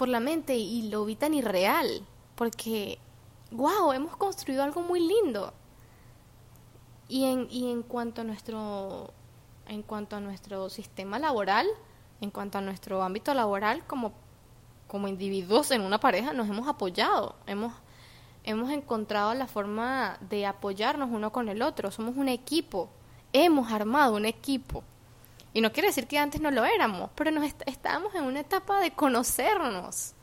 por 0.02 0.10
la 0.10 0.20
mente 0.20 0.56
y 0.56 0.90
lo 0.90 1.06
vi 1.06 1.16
tan 1.16 1.36
irreal, 1.36 2.02
porque, 2.34 2.98
wow, 3.52 3.94
hemos 3.94 4.18
construido 4.18 4.64
algo 4.64 4.82
muy 4.82 5.00
lindo. 5.00 5.54
Y 7.08 7.26
en, 7.26 7.48
y 7.52 7.70
en 7.70 7.84
cuanto 7.84 8.22
a 8.22 8.24
nuestro 8.24 9.14
en 9.68 9.84
cuanto 9.84 10.16
a 10.16 10.20
nuestro 10.20 10.72
sistema 10.72 11.20
laboral, 11.20 11.68
en 12.20 12.32
cuanto 12.32 12.58
a 12.58 12.62
nuestro 12.62 13.04
ámbito 13.04 13.36
laboral 13.36 13.86
como, 13.86 14.12
como 14.88 15.08
individuos 15.08 15.70
en 15.70 15.82
una 15.82 16.00
pareja, 16.00 16.34
nos 16.34 16.50
hemos 16.50 16.68
apoyado, 16.68 17.36
hemos, 17.46 17.72
hemos 18.44 18.72
encontrado 18.72 19.36
la 19.36 19.46
forma 19.46 20.18
de 20.20 20.48
apoyarnos 20.48 21.12
uno 21.12 21.32
con 21.32 21.48
el 21.48 21.62
otro, 21.62 21.92
somos 21.92 22.18
un 22.18 22.28
equipo, 22.28 22.90
hemos 23.34 23.72
armado 23.72 24.16
un 24.16 24.26
equipo. 24.26 24.84
Y 25.54 25.62
no 25.62 25.72
quiere 25.72 25.90
decir 25.90 26.08
que 26.08 26.18
antes 26.18 26.42
no 26.42 26.52
lo 26.52 26.64
éramos, 26.66 27.10
pero 27.16 27.32
nos 27.32 27.54
estábamos 27.66 28.16
en 28.16 28.24
una 28.24 28.40
etapa 28.40 28.80
de 28.80 28.92
conocernos. 28.92 30.14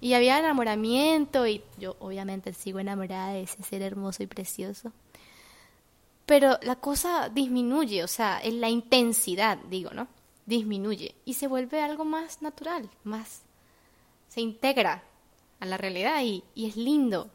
Y 0.00 0.14
había 0.14 0.38
enamoramiento 0.38 1.46
y 1.46 1.62
yo 1.78 1.96
obviamente 1.98 2.52
sigo 2.52 2.78
enamorada 2.78 3.32
de 3.32 3.42
ese 3.42 3.62
ser 3.62 3.82
hermoso 3.82 4.22
y 4.22 4.26
precioso 4.26 4.92
pero 6.28 6.58
la 6.60 6.76
cosa 6.76 7.30
disminuye, 7.30 8.04
o 8.04 8.06
sea, 8.06 8.38
en 8.42 8.60
la 8.60 8.68
intensidad, 8.68 9.56
digo, 9.70 9.92
¿no? 9.94 10.08
Disminuye 10.44 11.14
y 11.24 11.32
se 11.32 11.46
vuelve 11.46 11.80
algo 11.80 12.04
más 12.04 12.42
natural, 12.42 12.90
más 13.02 13.40
se 14.28 14.42
integra 14.42 15.04
a 15.58 15.64
la 15.64 15.78
realidad 15.78 16.20
y, 16.22 16.44
es 16.54 16.76
lindo. 16.76 17.30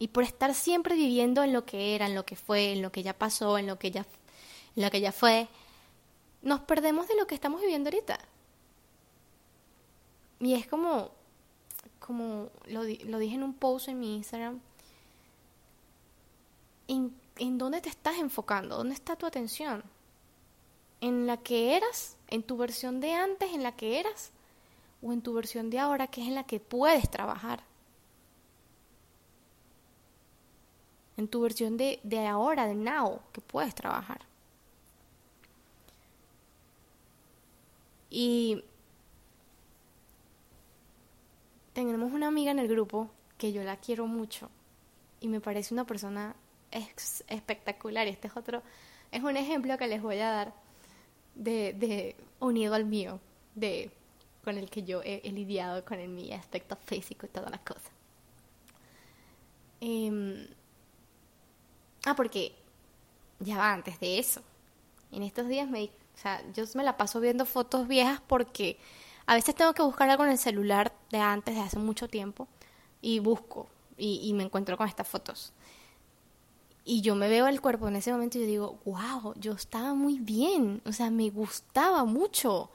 Y 0.00 0.08
por 0.08 0.24
estar 0.24 0.56
siempre 0.56 0.96
viviendo 0.96 1.44
en 1.44 1.52
lo 1.52 1.64
que 1.64 1.94
era, 1.94 2.06
en 2.06 2.16
lo 2.16 2.26
que 2.26 2.34
fue, 2.34 2.72
en 2.72 2.82
lo 2.82 2.90
que 2.90 3.04
ya 3.04 3.16
pasó, 3.16 3.58
en 3.58 3.68
lo 3.68 3.78
que 3.78 3.92
ya, 3.92 4.04
en 4.74 4.82
lo 4.82 4.90
que 4.90 5.00
ya 5.00 5.12
fue, 5.12 5.46
nos 6.48 6.60
perdemos 6.60 7.06
de 7.06 7.16
lo 7.16 7.26
que 7.26 7.34
estamos 7.34 7.60
viviendo 7.60 7.90
ahorita. 7.90 8.18
Y 10.40 10.54
es 10.54 10.66
como, 10.66 11.10
como 11.98 12.50
lo, 12.66 12.82
lo 13.04 13.18
dije 13.18 13.34
en 13.34 13.42
un 13.42 13.54
post 13.54 13.88
en 13.88 14.00
mi 14.00 14.16
Instagram, 14.16 14.60
en 16.88 17.58
dónde 17.58 17.80
te 17.80 17.90
estás 17.90 18.16
enfocando, 18.16 18.76
dónde 18.76 18.94
está 18.94 19.14
tu 19.14 19.26
atención. 19.26 19.84
¿En 21.00 21.26
la 21.26 21.36
que 21.36 21.76
eras? 21.76 22.16
¿En 22.28 22.42
tu 22.42 22.56
versión 22.56 23.00
de 23.00 23.14
antes, 23.14 23.52
en 23.52 23.62
la 23.62 23.76
que 23.76 24.00
eras? 24.00 24.32
¿O 25.02 25.12
en 25.12 25.22
tu 25.22 25.34
versión 25.34 25.70
de 25.70 25.78
ahora, 25.78 26.08
que 26.08 26.22
es 26.22 26.28
en 26.28 26.34
la 26.34 26.44
que 26.44 26.58
puedes 26.58 27.08
trabajar? 27.10 27.62
En 31.16 31.28
tu 31.28 31.40
versión 31.40 31.76
de, 31.76 32.00
de 32.02 32.26
ahora, 32.26 32.66
de 32.66 32.74
now, 32.74 33.20
que 33.32 33.40
puedes 33.40 33.74
trabajar. 33.74 34.22
Y 38.10 38.64
tenemos 41.72 42.12
una 42.12 42.28
amiga 42.28 42.50
en 42.50 42.58
el 42.58 42.68
grupo 42.68 43.10
que 43.36 43.52
yo 43.52 43.62
la 43.62 43.76
quiero 43.76 44.06
mucho 44.06 44.50
y 45.20 45.28
me 45.28 45.40
parece 45.40 45.74
una 45.74 45.86
persona 45.86 46.34
es 46.70 47.24
espectacular. 47.28 48.06
Este 48.06 48.28
es 48.28 48.36
otro, 48.36 48.62
es 49.10 49.22
un 49.22 49.36
ejemplo 49.36 49.76
que 49.78 49.86
les 49.86 50.02
voy 50.02 50.18
a 50.18 50.30
dar 50.30 50.54
de, 51.34 52.16
unido 52.40 52.74
al 52.74 52.84
mío, 52.84 53.20
de 53.54 53.90
con 54.44 54.56
el 54.56 54.70
que 54.70 54.82
yo 54.82 55.02
he, 55.02 55.30
lidiado 55.30 55.84
con 55.84 55.98
el, 55.98 56.08
mi 56.08 56.32
aspecto 56.32 56.76
físico 56.76 57.26
y 57.26 57.28
todas 57.28 57.50
las 57.50 57.60
cosas. 57.60 57.90
Em, 59.80 60.46
ah, 62.06 62.16
porque 62.16 62.54
ya 63.40 63.58
va 63.58 63.72
antes 63.72 64.00
de 64.00 64.18
eso. 64.18 64.42
En 65.12 65.22
estos 65.22 65.48
días 65.48 65.68
me, 65.68 65.90
o 66.18 66.20
sea, 66.20 66.42
yo 66.52 66.64
me 66.74 66.82
la 66.82 66.96
paso 66.96 67.20
viendo 67.20 67.46
fotos 67.46 67.86
viejas 67.86 68.20
porque 68.26 68.76
a 69.26 69.34
veces 69.34 69.54
tengo 69.54 69.72
que 69.72 69.82
buscar 69.82 70.10
algo 70.10 70.24
en 70.24 70.30
el 70.30 70.38
celular 70.38 70.92
de 71.12 71.18
antes, 71.18 71.54
de 71.54 71.60
hace 71.60 71.78
mucho 71.78 72.08
tiempo, 72.08 72.48
y 73.00 73.20
busco 73.20 73.68
y, 73.96 74.20
y 74.24 74.32
me 74.32 74.42
encuentro 74.42 74.76
con 74.76 74.88
estas 74.88 75.06
fotos. 75.06 75.52
Y 76.84 77.02
yo 77.02 77.14
me 77.14 77.28
veo 77.28 77.46
el 77.46 77.60
cuerpo 77.60 77.86
en 77.86 77.94
ese 77.94 78.10
momento 78.10 78.36
y 78.36 78.40
yo 78.40 78.46
digo, 78.48 78.78
wow, 78.84 79.34
yo 79.36 79.52
estaba 79.52 79.94
muy 79.94 80.18
bien, 80.18 80.82
o 80.86 80.92
sea, 80.92 81.08
me 81.08 81.30
gustaba 81.30 82.04
mucho, 82.04 82.70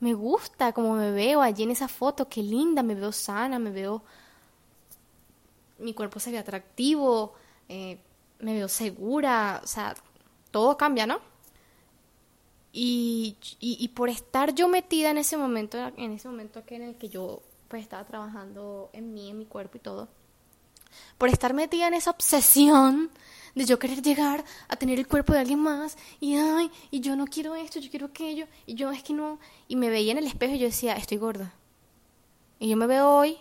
me 0.00 0.12
gusta 0.12 0.72
como 0.74 0.94
me 0.94 1.10
veo 1.10 1.40
allí 1.40 1.62
en 1.62 1.70
esa 1.70 1.88
foto, 1.88 2.28
qué 2.28 2.42
linda, 2.42 2.82
me 2.82 2.94
veo 2.94 3.12
sana, 3.12 3.58
me 3.58 3.70
veo, 3.70 4.02
mi 5.78 5.94
cuerpo 5.94 6.20
se 6.20 6.30
ve 6.30 6.38
atractivo, 6.38 7.32
eh, 7.70 7.98
me 8.40 8.52
veo 8.52 8.68
segura, 8.68 9.62
o 9.64 9.66
sea, 9.66 9.94
todo 10.50 10.76
cambia, 10.76 11.06
¿no? 11.06 11.33
Y, 12.76 13.36
y, 13.60 13.76
y, 13.78 13.88
por 13.88 14.08
estar 14.08 14.52
yo 14.52 14.66
metida 14.66 15.10
en 15.10 15.18
ese 15.18 15.36
momento, 15.36 15.78
en 15.96 16.10
ese 16.10 16.28
momento 16.28 16.64
que 16.66 16.74
en 16.74 16.82
el 16.82 16.96
que 16.96 17.08
yo 17.08 17.40
pues 17.68 17.82
estaba 17.82 18.04
trabajando 18.04 18.90
en 18.92 19.14
mí, 19.14 19.30
en 19.30 19.38
mi 19.38 19.46
cuerpo 19.46 19.76
y 19.76 19.80
todo, 19.80 20.08
por 21.16 21.28
estar 21.28 21.54
metida 21.54 21.86
en 21.86 21.94
esa 21.94 22.10
obsesión 22.10 23.10
de 23.54 23.64
yo 23.64 23.78
querer 23.78 24.02
llegar 24.02 24.44
a 24.66 24.74
tener 24.74 24.98
el 24.98 25.06
cuerpo 25.06 25.32
de 25.32 25.38
alguien 25.38 25.60
más 25.60 25.96
y 26.18 26.34
ay, 26.34 26.68
y 26.90 26.98
yo 26.98 27.14
no 27.14 27.26
quiero 27.26 27.54
esto, 27.54 27.78
yo 27.78 27.90
quiero 27.90 28.06
aquello, 28.06 28.48
y 28.66 28.74
yo 28.74 28.90
es 28.90 29.04
que 29.04 29.12
no, 29.12 29.38
y 29.68 29.76
me 29.76 29.88
veía 29.88 30.10
en 30.10 30.18
el 30.18 30.26
espejo 30.26 30.54
y 30.54 30.58
yo 30.58 30.66
decía, 30.66 30.94
estoy 30.94 31.18
gorda. 31.18 31.54
Y 32.58 32.68
yo 32.68 32.76
me 32.76 32.88
veo 32.88 33.08
hoy 33.08 33.38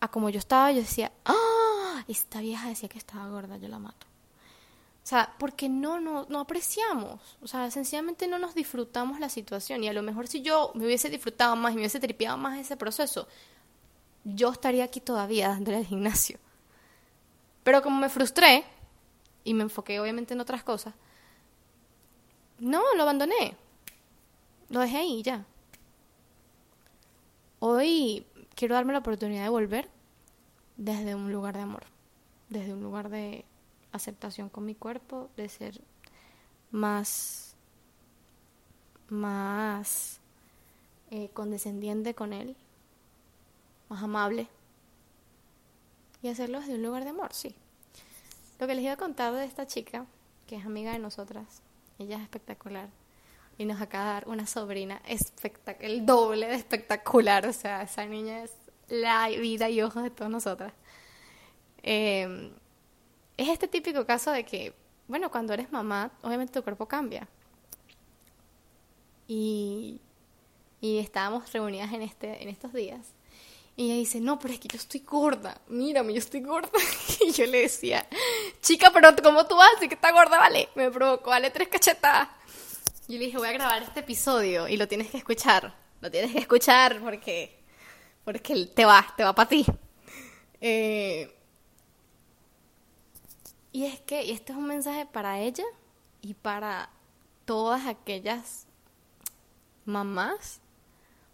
a 0.00 0.08
como 0.08 0.30
yo 0.30 0.40
estaba, 0.40 0.72
yo 0.72 0.78
decía, 0.78 1.12
ah, 1.24 2.04
esta 2.08 2.40
vieja 2.40 2.68
decía 2.68 2.88
que 2.88 2.98
estaba 2.98 3.28
gorda, 3.28 3.56
yo 3.58 3.68
la 3.68 3.78
mato. 3.78 4.11
O 5.02 5.06
sea, 5.06 5.34
porque 5.38 5.68
no, 5.68 6.00
no, 6.00 6.26
no 6.28 6.40
apreciamos, 6.40 7.36
o 7.42 7.48
sea, 7.48 7.70
sencillamente 7.72 8.28
no 8.28 8.38
nos 8.38 8.54
disfrutamos 8.54 9.18
la 9.18 9.28
situación 9.28 9.82
y 9.82 9.88
a 9.88 9.92
lo 9.92 10.02
mejor 10.02 10.28
si 10.28 10.42
yo 10.42 10.70
me 10.74 10.84
hubiese 10.84 11.10
disfrutado 11.10 11.56
más 11.56 11.72
y 11.72 11.74
me 11.74 11.80
hubiese 11.80 11.98
tripeado 11.98 12.38
más 12.38 12.58
ese 12.58 12.76
proceso, 12.76 13.26
yo 14.24 14.52
estaría 14.52 14.84
aquí 14.84 15.00
todavía 15.00 15.48
dándole 15.48 15.78
al 15.78 15.86
gimnasio. 15.86 16.38
Pero 17.64 17.82
como 17.82 17.98
me 17.98 18.08
frustré, 18.08 18.64
y 19.44 19.54
me 19.54 19.62
enfoqué 19.62 20.00
obviamente 20.00 20.34
en 20.34 20.40
otras 20.40 20.62
cosas, 20.62 20.94
no, 22.58 22.82
lo 22.96 23.02
abandoné. 23.02 23.56
Lo 24.68 24.80
dejé 24.80 24.98
ahí 24.98 25.22
ya. 25.22 25.44
Hoy 27.58 28.24
quiero 28.54 28.74
darme 28.74 28.92
la 28.92 29.00
oportunidad 29.00 29.42
de 29.42 29.48
volver 29.48 29.88
desde 30.76 31.14
un 31.14 31.32
lugar 31.32 31.56
de 31.56 31.62
amor, 31.62 31.84
desde 32.48 32.72
un 32.72 32.82
lugar 32.82 33.08
de 33.08 33.44
aceptación 33.92 34.48
con 34.48 34.64
mi 34.64 34.74
cuerpo, 34.74 35.30
de 35.36 35.48
ser 35.48 35.80
más, 36.70 37.54
más 39.08 40.20
eh, 41.10 41.28
condescendiente 41.32 42.14
con 42.14 42.32
él, 42.32 42.56
más 43.88 44.02
amable 44.02 44.48
y 46.22 46.28
hacerlo 46.28 46.60
desde 46.60 46.74
un 46.74 46.82
lugar 46.82 47.04
de 47.04 47.10
amor, 47.10 47.32
sí. 47.32 47.54
Lo 48.58 48.66
que 48.66 48.74
les 48.74 48.84
iba 48.84 48.92
a 48.92 48.96
contar 48.96 49.34
de 49.34 49.44
esta 49.44 49.66
chica, 49.66 50.06
que 50.46 50.56
es 50.56 50.64
amiga 50.64 50.92
de 50.92 51.00
nosotras, 51.00 51.62
ella 51.98 52.16
es 52.16 52.22
espectacular. 52.22 52.88
Y 53.58 53.64
nos 53.64 53.80
acaba 53.80 54.04
de 54.04 54.10
dar 54.12 54.28
una 54.28 54.46
sobrina 54.46 55.02
espectacular, 55.06 55.90
el 55.90 56.06
doble 56.06 56.46
de 56.46 56.54
espectacular. 56.54 57.46
O 57.46 57.52
sea, 57.52 57.82
esa 57.82 58.06
niña 58.06 58.44
es 58.44 58.52
la 58.88 59.28
vida 59.28 59.68
y 59.68 59.82
ojos 59.82 60.04
de 60.04 60.10
todas 60.10 60.30
nosotras. 60.30 60.72
Em, 61.82 62.52
es 63.36 63.48
este 63.48 63.68
típico 63.68 64.06
caso 64.06 64.30
de 64.30 64.44
que, 64.44 64.74
bueno, 65.08 65.30
cuando 65.30 65.52
eres 65.52 65.70
mamá, 65.72 66.10
obviamente 66.22 66.52
tu 66.52 66.62
cuerpo 66.62 66.86
cambia. 66.86 67.28
Y, 69.28 70.00
y 70.80 70.98
estábamos 70.98 71.52
reunidas 71.52 71.92
en, 71.92 72.02
este, 72.02 72.42
en 72.42 72.48
estos 72.48 72.72
días 72.72 73.14
y 73.74 73.86
ella 73.86 73.94
dice, 73.94 74.20
no, 74.20 74.38
pero 74.38 74.52
es 74.52 74.60
que 74.60 74.68
yo 74.68 74.76
estoy 74.76 75.00
gorda, 75.00 75.58
mírame, 75.68 76.12
yo 76.12 76.18
estoy 76.18 76.40
gorda. 76.40 76.70
Y 77.24 77.30
yo 77.30 77.46
le 77.46 77.62
decía, 77.62 78.04
chica, 78.60 78.90
pero 78.92 79.14
¿cómo 79.22 79.46
tú 79.46 79.54
haces 79.60 79.88
que 79.88 79.94
está 79.94 80.10
gorda? 80.10 80.38
Vale, 80.38 80.68
me 80.74 80.90
provocó, 80.90 81.30
vale 81.30 81.50
tres 81.50 81.68
cachetadas. 81.68 82.28
Y 83.06 83.16
le 83.16 83.26
dije, 83.26 83.38
voy 83.38 83.48
a 83.48 83.52
grabar 83.52 83.82
este 83.82 84.00
episodio 84.00 84.66
y 84.66 84.76
lo 84.76 84.88
tienes 84.88 85.08
que 85.10 85.18
escuchar. 85.18 85.72
Lo 86.00 86.10
tienes 86.10 86.32
que 86.32 86.40
escuchar 86.40 87.00
porque, 87.00 87.60
porque 88.24 88.66
te 88.66 88.84
va, 88.84 89.06
te 89.16 89.22
va 89.22 89.34
para 89.34 89.48
ti. 89.48 89.64
Eh, 90.60 91.32
y 93.72 93.84
es 93.86 94.00
que, 94.00 94.22
y 94.24 94.32
este 94.32 94.52
es 94.52 94.58
un 94.58 94.66
mensaje 94.66 95.06
para 95.06 95.40
ella 95.40 95.64
y 96.20 96.34
para 96.34 96.90
todas 97.44 97.86
aquellas 97.86 98.66
mamás 99.84 100.60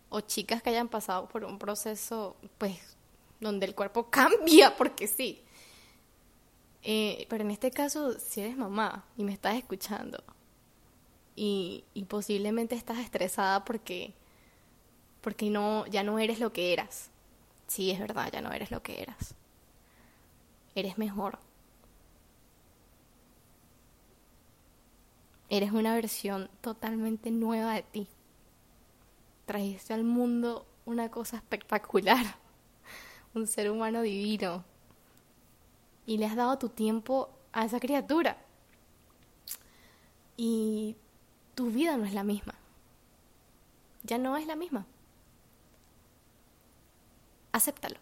o 0.08 0.20
chicas 0.20 0.62
que 0.62 0.70
hayan 0.70 0.88
pasado 0.88 1.28
por 1.28 1.44
un 1.44 1.58
proceso, 1.58 2.36
pues, 2.56 2.96
donde 3.40 3.66
el 3.66 3.74
cuerpo 3.74 4.04
cambia, 4.10 4.76
porque 4.76 5.06
sí. 5.06 5.42
Eh, 6.82 7.26
pero 7.28 7.44
en 7.44 7.50
este 7.50 7.70
caso, 7.70 8.18
si 8.18 8.40
eres 8.40 8.56
mamá 8.56 9.04
y 9.16 9.24
me 9.24 9.32
estás 9.32 9.56
escuchando 9.56 10.22
y, 11.34 11.84
y 11.92 12.04
posiblemente 12.04 12.76
estás 12.76 12.98
estresada 12.98 13.64
porque, 13.64 14.14
porque 15.20 15.50
no, 15.50 15.86
ya 15.86 16.04
no 16.04 16.18
eres 16.18 16.38
lo 16.38 16.52
que 16.52 16.72
eras. 16.72 17.10
Sí, 17.66 17.90
es 17.90 17.98
verdad, 17.98 18.30
ya 18.32 18.40
no 18.40 18.52
eres 18.52 18.70
lo 18.70 18.82
que 18.82 19.02
eras. 19.02 19.34
Eres 20.74 20.96
mejor. 20.98 21.38
Eres 25.50 25.72
una 25.72 25.94
versión 25.94 26.50
totalmente 26.60 27.30
nueva 27.30 27.74
de 27.74 27.82
ti. 27.82 28.08
Trajiste 29.46 29.94
al 29.94 30.04
mundo 30.04 30.66
una 30.84 31.10
cosa 31.10 31.36
espectacular, 31.36 32.24
un 33.34 33.46
ser 33.46 33.70
humano 33.70 34.02
divino. 34.02 34.64
Y 36.06 36.18
le 36.18 36.26
has 36.26 36.36
dado 36.36 36.58
tu 36.58 36.68
tiempo 36.68 37.30
a 37.52 37.64
esa 37.64 37.80
criatura. 37.80 38.36
Y 40.36 40.96
tu 41.54 41.70
vida 41.70 41.96
no 41.96 42.04
es 42.04 42.14
la 42.14 42.24
misma. 42.24 42.54
Ya 44.04 44.18
no 44.18 44.36
es 44.36 44.46
la 44.46 44.56
misma. 44.56 44.86
Acéptalo. 47.52 47.98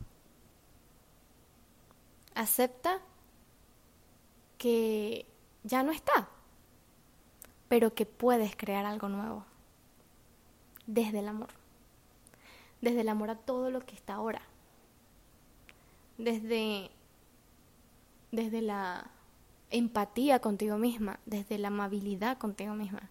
Acepta 2.35 3.01
que 4.59 5.27
ya 5.65 5.83
no 5.83 5.93
está, 5.93 6.29
pero 7.69 7.95
que 7.95 8.07
puedes 8.07 8.57
crear 8.57 8.85
algo 8.85 9.09
nuevo 9.09 9.45
desde 10.87 11.19
el 11.19 11.29
amor, 11.29 11.49
desde 12.81 13.01
el 13.01 13.09
amor 13.09 13.31
a 13.31 13.37
todo 13.37 13.71
lo 13.71 13.81
que 13.81 13.95
está 13.95 14.15
ahora, 14.15 14.43
desde, 16.19 16.91
desde 18.31 18.63
la 18.63 19.11
empatía 19.71 20.41
contigo 20.41 20.79
misma, 20.79 21.19
desde 21.27 21.59
la 21.59 21.69
amabilidad 21.69 22.39
contigo 22.39 22.75
misma. 22.75 23.11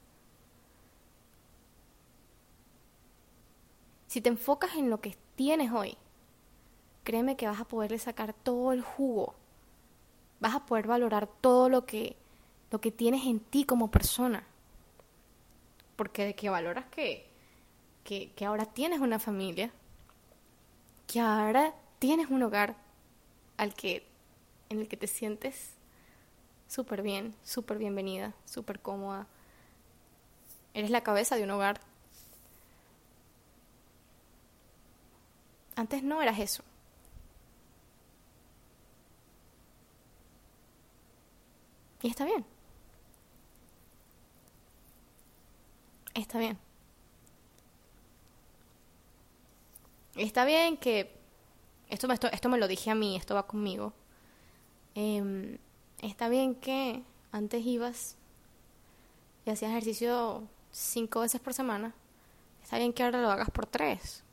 Si 4.07 4.21
te 4.21 4.29
enfocas 4.29 4.75
en 4.75 4.89
lo 4.89 5.01
que 5.01 5.17
tienes 5.35 5.71
hoy, 5.71 5.97
créeme 7.03 7.35
que 7.35 7.47
vas 7.47 7.59
a 7.59 7.65
poderle 7.65 7.99
sacar 7.99 8.33
todo 8.33 8.71
el 8.71 8.81
jugo. 8.81 9.35
Vas 10.39 10.55
a 10.55 10.65
poder 10.65 10.87
valorar 10.87 11.27
todo 11.27 11.67
lo 11.67 11.85
que, 11.85 12.15
lo 12.71 12.81
que 12.81 12.91
tienes 12.91 13.25
en 13.25 13.39
ti 13.39 13.65
como 13.65 13.91
persona. 13.91 14.45
Porque 15.95 16.25
de 16.25 16.35
que 16.35 16.49
valoras 16.49 16.85
que, 16.85 17.27
que, 18.03 18.45
ahora 18.45 18.65
tienes 18.65 18.99
una 18.99 19.19
familia, 19.19 19.71
que 21.07 21.19
ahora 21.19 21.73
tienes 21.99 22.29
un 22.29 22.43
hogar 22.43 22.75
al 23.57 23.73
que, 23.73 24.05
en 24.69 24.81
el 24.81 24.87
que 24.87 24.97
te 24.97 25.07
sientes 25.07 25.71
súper 26.67 27.01
bien, 27.01 27.33
súper 27.43 27.77
bienvenida, 27.77 28.33
súper 28.45 28.79
cómoda. 28.79 29.27
Eres 30.73 30.89
la 30.89 31.01
cabeza 31.01 31.37
de 31.37 31.43
un 31.43 31.51
hogar 31.51 31.79
Antes 35.75 36.03
no 36.03 36.21
eras 36.21 36.39
eso. 36.39 36.63
Y 42.01 42.09
está 42.09 42.23
bien. 42.25 42.45
Está 46.15 46.39
bien. 46.39 46.57
Está 50.15 50.45
bien 50.45 50.77
que... 50.77 51.13
Esto, 51.89 52.11
esto, 52.11 52.27
esto 52.31 52.49
me 52.49 52.57
lo 52.57 52.67
dije 52.67 52.89
a 52.89 52.95
mí, 52.95 53.15
esto 53.15 53.35
va 53.35 53.45
conmigo. 53.45 53.93
Em, 54.95 55.59
está 56.01 56.29
bien 56.29 56.55
que 56.55 57.03
antes 57.31 57.65
ibas 57.65 58.15
y 59.45 59.51
hacías 59.51 59.71
ejercicio 59.71 60.43
cinco 60.71 61.19
veces 61.19 61.41
por 61.41 61.53
semana. 61.53 61.93
Está 62.63 62.77
bien 62.79 62.93
que 62.93 63.03
ahora 63.03 63.21
lo 63.21 63.29
hagas 63.29 63.51
por 63.51 63.67
tres 63.67 64.23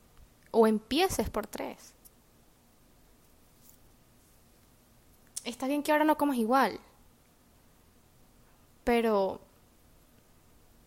o 0.51 0.67
empieces 0.67 1.29
por 1.29 1.45
tres. 1.47 1.93
Está 5.43 5.67
bien 5.67 5.83
que 5.83 5.91
ahora 5.91 6.05
no 6.05 6.17
comas 6.17 6.37
igual, 6.37 6.79
pero 8.83 9.41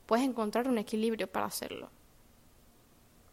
puedes 0.07 0.25
encontrar 0.25 0.69
un 0.69 0.79
equilibrio 0.79 1.27
para 1.27 1.47
hacerlo. 1.47 1.91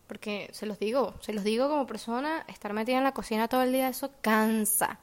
Porque 0.07 0.49
se 0.51 0.65
los 0.65 0.79
digo, 0.79 1.15
se 1.21 1.33
los 1.33 1.43
digo 1.43 1.69
como 1.69 1.88
persona, 1.88 2.43
estar 2.47 2.73
metida 2.73 2.97
en 2.97 3.03
la 3.03 3.13
cocina 3.13 3.47
todo 3.47 3.63
el 3.63 3.71
día, 3.71 3.88
eso 3.88 4.12
cansa. 4.21 4.99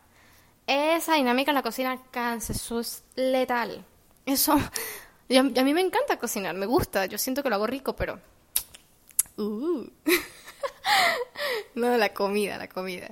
Esa 0.67 1.15
dinámica 1.15 1.51
en 1.51 1.55
la 1.55 1.63
cocina 1.63 2.01
cansa, 2.11 2.53
eso 2.53 2.81
es 2.81 3.03
letal. 3.15 3.85
Eso, 4.27 4.57
y 5.29 5.37
a, 5.37 5.43
mí 5.43 5.75
me 5.75 5.81
encanta 5.81 6.19
cocinar, 6.19 6.55
me 6.55 6.67
gusta, 6.67 7.07
yo 7.07 7.19
siento 7.19 7.43
que 7.43 7.49
lo 7.49 7.57
hago 7.57 7.67
rico, 7.67 7.97
pero... 7.97 8.21
Uh. 9.37 9.87
no, 11.75 11.97
la 11.97 12.13
comida, 12.13 12.59
la 12.59 12.69
comida. 12.69 13.09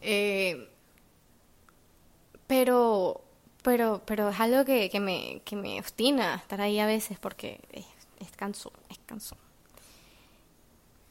Eh, 0.00 0.68
pero, 2.46 3.25
pero, 3.66 4.00
pero 4.06 4.28
es 4.28 4.38
algo 4.38 4.64
que, 4.64 4.88
que, 4.88 5.00
me, 5.00 5.42
que 5.44 5.56
me 5.56 5.80
obstina 5.80 6.36
estar 6.36 6.60
ahí 6.60 6.78
a 6.78 6.86
veces 6.86 7.18
porque 7.18 7.60
es, 7.72 7.84
es 8.20 8.28
es 8.28 8.98
canso. 9.06 9.36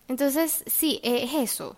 Entonces, 0.07 0.63
sí, 0.65 1.01
es 1.03 1.33
eso. 1.33 1.75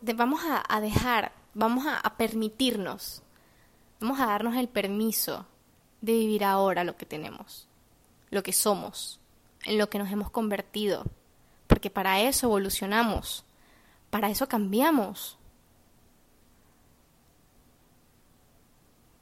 vamos 0.00 0.42
a, 0.44 0.80
dejar, 0.80 1.32
vamos 1.54 1.84
a 1.86 2.16
permitirnos, 2.16 3.22
vamos 3.98 4.20
a 4.20 4.26
darnos 4.26 4.54
el 4.56 4.68
permiso 4.68 5.44
de 6.00 6.12
vivir 6.12 6.44
ahora 6.44 6.84
lo 6.84 6.96
que 6.96 7.04
tenemos, 7.04 7.66
lo 8.30 8.44
que 8.44 8.52
somos, 8.52 9.18
en 9.64 9.76
lo 9.76 9.90
que 9.90 9.98
nos 9.98 10.12
hemos 10.12 10.30
convertido 10.30 11.04
porque 11.66 11.90
para 11.90 12.20
eso 12.20 12.46
evolucionamos, 12.46 13.44
para 14.10 14.30
eso 14.30 14.48
cambiamos, 14.48 15.38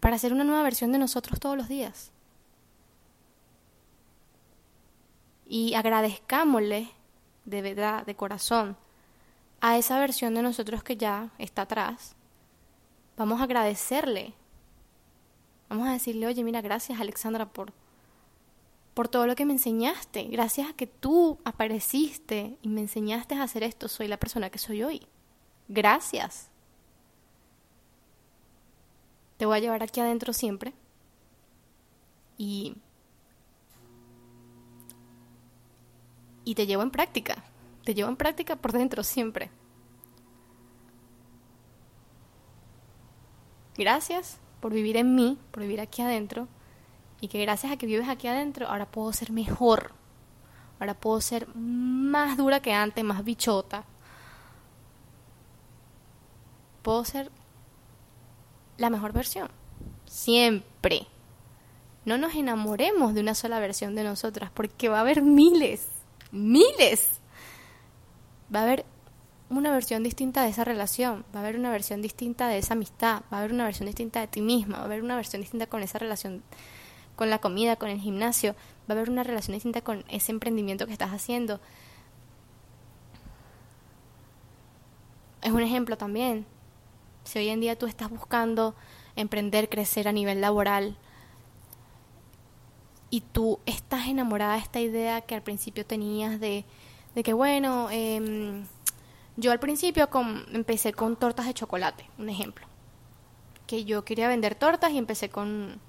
para 0.02 0.18
ser 0.18 0.32
una 0.32 0.42
nueva 0.42 0.64
versión 0.64 0.90
de 0.90 0.98
nosotros 0.98 1.38
todos 1.38 1.56
los 1.56 1.68
días. 1.68 2.10
Y 5.46 5.74
agradezcámosle 5.74 6.90
de 7.44 7.62
verdad, 7.62 8.04
de 8.04 8.16
corazón, 8.16 8.76
a 9.60 9.78
esa 9.78 10.00
versión 10.00 10.34
de 10.34 10.42
nosotros 10.42 10.82
que 10.82 10.96
ya 10.96 11.30
está 11.38 11.62
atrás. 11.62 12.16
Vamos 13.16 13.40
a 13.40 13.44
agradecerle. 13.44 14.34
Vamos 15.68 15.86
a 15.86 15.92
decirle, 15.92 16.26
oye, 16.26 16.42
mira, 16.42 16.60
gracias 16.62 17.00
Alexandra 17.00 17.46
por 17.46 17.72
por 18.94 19.08
todo 19.08 19.28
lo 19.28 19.36
que 19.36 19.46
me 19.46 19.52
enseñaste. 19.52 20.24
Gracias 20.24 20.68
a 20.68 20.74
que 20.74 20.88
tú 20.88 21.38
apareciste 21.44 22.58
y 22.60 22.68
me 22.68 22.80
enseñaste 22.80 23.36
a 23.36 23.44
hacer 23.44 23.62
esto, 23.62 23.86
soy 23.86 24.08
la 24.08 24.18
persona 24.18 24.50
que 24.50 24.58
soy 24.58 24.82
hoy. 24.82 25.06
Gracias. 25.68 26.51
Te 29.42 29.46
voy 29.46 29.56
a 29.56 29.58
llevar 29.58 29.82
aquí 29.82 29.98
adentro 29.98 30.32
siempre. 30.32 30.72
Y 32.38 32.76
y 36.44 36.54
te 36.54 36.64
llevo 36.64 36.84
en 36.84 36.92
práctica. 36.92 37.42
Te 37.82 37.92
llevo 37.92 38.08
en 38.08 38.14
práctica 38.14 38.54
por 38.54 38.70
dentro 38.70 39.02
siempre. 39.02 39.50
Gracias 43.76 44.38
por 44.60 44.72
vivir 44.72 44.96
en 44.96 45.16
mí, 45.16 45.36
por 45.50 45.64
vivir 45.64 45.80
aquí 45.80 46.02
adentro 46.02 46.46
y 47.20 47.26
que 47.26 47.42
gracias 47.42 47.72
a 47.72 47.76
que 47.76 47.86
vives 47.86 48.08
aquí 48.08 48.28
adentro, 48.28 48.68
ahora 48.68 48.92
puedo 48.92 49.12
ser 49.12 49.32
mejor. 49.32 49.90
Ahora 50.78 50.94
puedo 50.94 51.20
ser 51.20 51.48
más 51.56 52.36
dura 52.36 52.62
que 52.62 52.72
antes, 52.72 53.02
más 53.02 53.24
bichota. 53.24 53.86
Puedo 56.82 57.04
ser 57.04 57.32
la 58.78 58.90
mejor 58.90 59.12
versión. 59.12 59.48
Siempre. 60.06 61.06
No 62.04 62.18
nos 62.18 62.34
enamoremos 62.34 63.14
de 63.14 63.20
una 63.20 63.34
sola 63.34 63.60
versión 63.60 63.94
de 63.94 64.04
nosotras, 64.04 64.50
porque 64.52 64.88
va 64.88 64.98
a 64.98 65.02
haber 65.02 65.22
miles, 65.22 65.86
miles. 66.32 67.20
Va 68.54 68.60
a 68.60 68.62
haber 68.64 68.84
una 69.50 69.70
versión 69.70 70.02
distinta 70.02 70.42
de 70.42 70.48
esa 70.48 70.64
relación, 70.64 71.24
va 71.34 71.40
a 71.40 71.42
haber 71.42 71.56
una 71.56 71.70
versión 71.70 72.02
distinta 72.02 72.48
de 72.48 72.58
esa 72.58 72.74
amistad, 72.74 73.22
va 73.32 73.36
a 73.36 73.40
haber 73.40 73.52
una 73.52 73.64
versión 73.64 73.86
distinta 73.86 74.20
de 74.20 74.26
ti 74.26 74.40
misma, 74.40 74.78
va 74.78 74.82
a 74.82 74.86
haber 74.86 75.02
una 75.02 75.16
versión 75.16 75.42
distinta 75.42 75.66
con 75.66 75.82
esa 75.82 75.98
relación 75.98 76.42
con 77.16 77.28
la 77.28 77.38
comida, 77.38 77.76
con 77.76 77.90
el 77.90 78.00
gimnasio, 78.00 78.54
va 78.90 78.90
a 78.90 78.92
haber 78.92 79.10
una 79.10 79.22
relación 79.22 79.54
distinta 79.54 79.82
con 79.82 80.04
ese 80.08 80.32
emprendimiento 80.32 80.86
que 80.86 80.92
estás 80.92 81.10
haciendo. 81.10 81.60
Es 85.42 85.52
un 85.52 85.60
ejemplo 85.62 85.96
también. 85.98 86.46
Si 87.24 87.38
hoy 87.38 87.48
en 87.48 87.60
día 87.60 87.78
tú 87.78 87.86
estás 87.86 88.10
buscando 88.10 88.74
emprender, 89.16 89.68
crecer 89.68 90.08
a 90.08 90.12
nivel 90.12 90.40
laboral 90.40 90.96
y 93.10 93.20
tú 93.20 93.60
estás 93.66 94.08
enamorada 94.08 94.54
de 94.54 94.60
esta 94.60 94.80
idea 94.80 95.20
que 95.20 95.34
al 95.34 95.42
principio 95.42 95.84
tenías 95.84 96.40
de, 96.40 96.64
de 97.14 97.22
que, 97.22 97.32
bueno, 97.32 97.88
em, 97.90 98.64
yo 99.36 99.52
al 99.52 99.60
principio 99.60 100.08
empecé 100.52 100.92
con 100.92 101.16
tortas 101.16 101.46
de 101.46 101.54
chocolate, 101.54 102.08
un 102.18 102.28
ejemplo. 102.28 102.66
Que 103.66 103.84
yo 103.84 104.04
quería 104.04 104.28
vender 104.28 104.54
tortas 104.54 104.92
y 104.92 104.98
empecé 104.98 105.28
con 105.28 105.80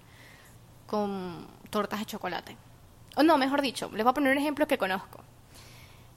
con 0.94 1.48
tortas 1.72 2.02
de 2.02 2.06
chocolate. 2.06 2.56
O 3.16 3.24
no, 3.24 3.40
mejor 3.40 3.64
dicho, 3.64 3.90
les 3.94 4.04
voy 4.04 4.12
a 4.12 4.14
poner 4.14 4.32
un 4.32 4.38
ejemplo 4.38 4.68
que 4.68 4.78
conozco. 4.78 5.22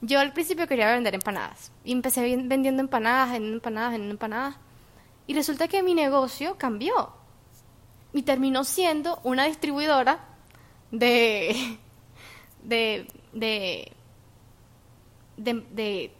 Yo 0.02 0.20
al 0.20 0.34
principio 0.34 0.66
quería 0.66 0.92
vender 0.92 1.14
empanadas. 1.14 1.72
Y 1.82 1.92
empecé 1.92 2.36
vendiendo 2.36 2.82
empanadas, 2.82 3.30
vendiendo 3.30 3.56
empanadas, 3.56 3.92
vendiendo 3.92 4.12
empanadas. 4.12 4.56
Y 5.26 5.34
resulta 5.34 5.68
que 5.68 5.82
mi 5.82 5.94
negocio 5.94 6.56
cambió. 6.58 7.12
Y 8.12 8.22
terminó 8.22 8.64
siendo 8.64 9.20
una 9.24 9.44
distribuidora 9.44 10.20
de, 10.90 11.78
de, 12.62 13.08
de, 13.32 13.92
de, 15.36 16.12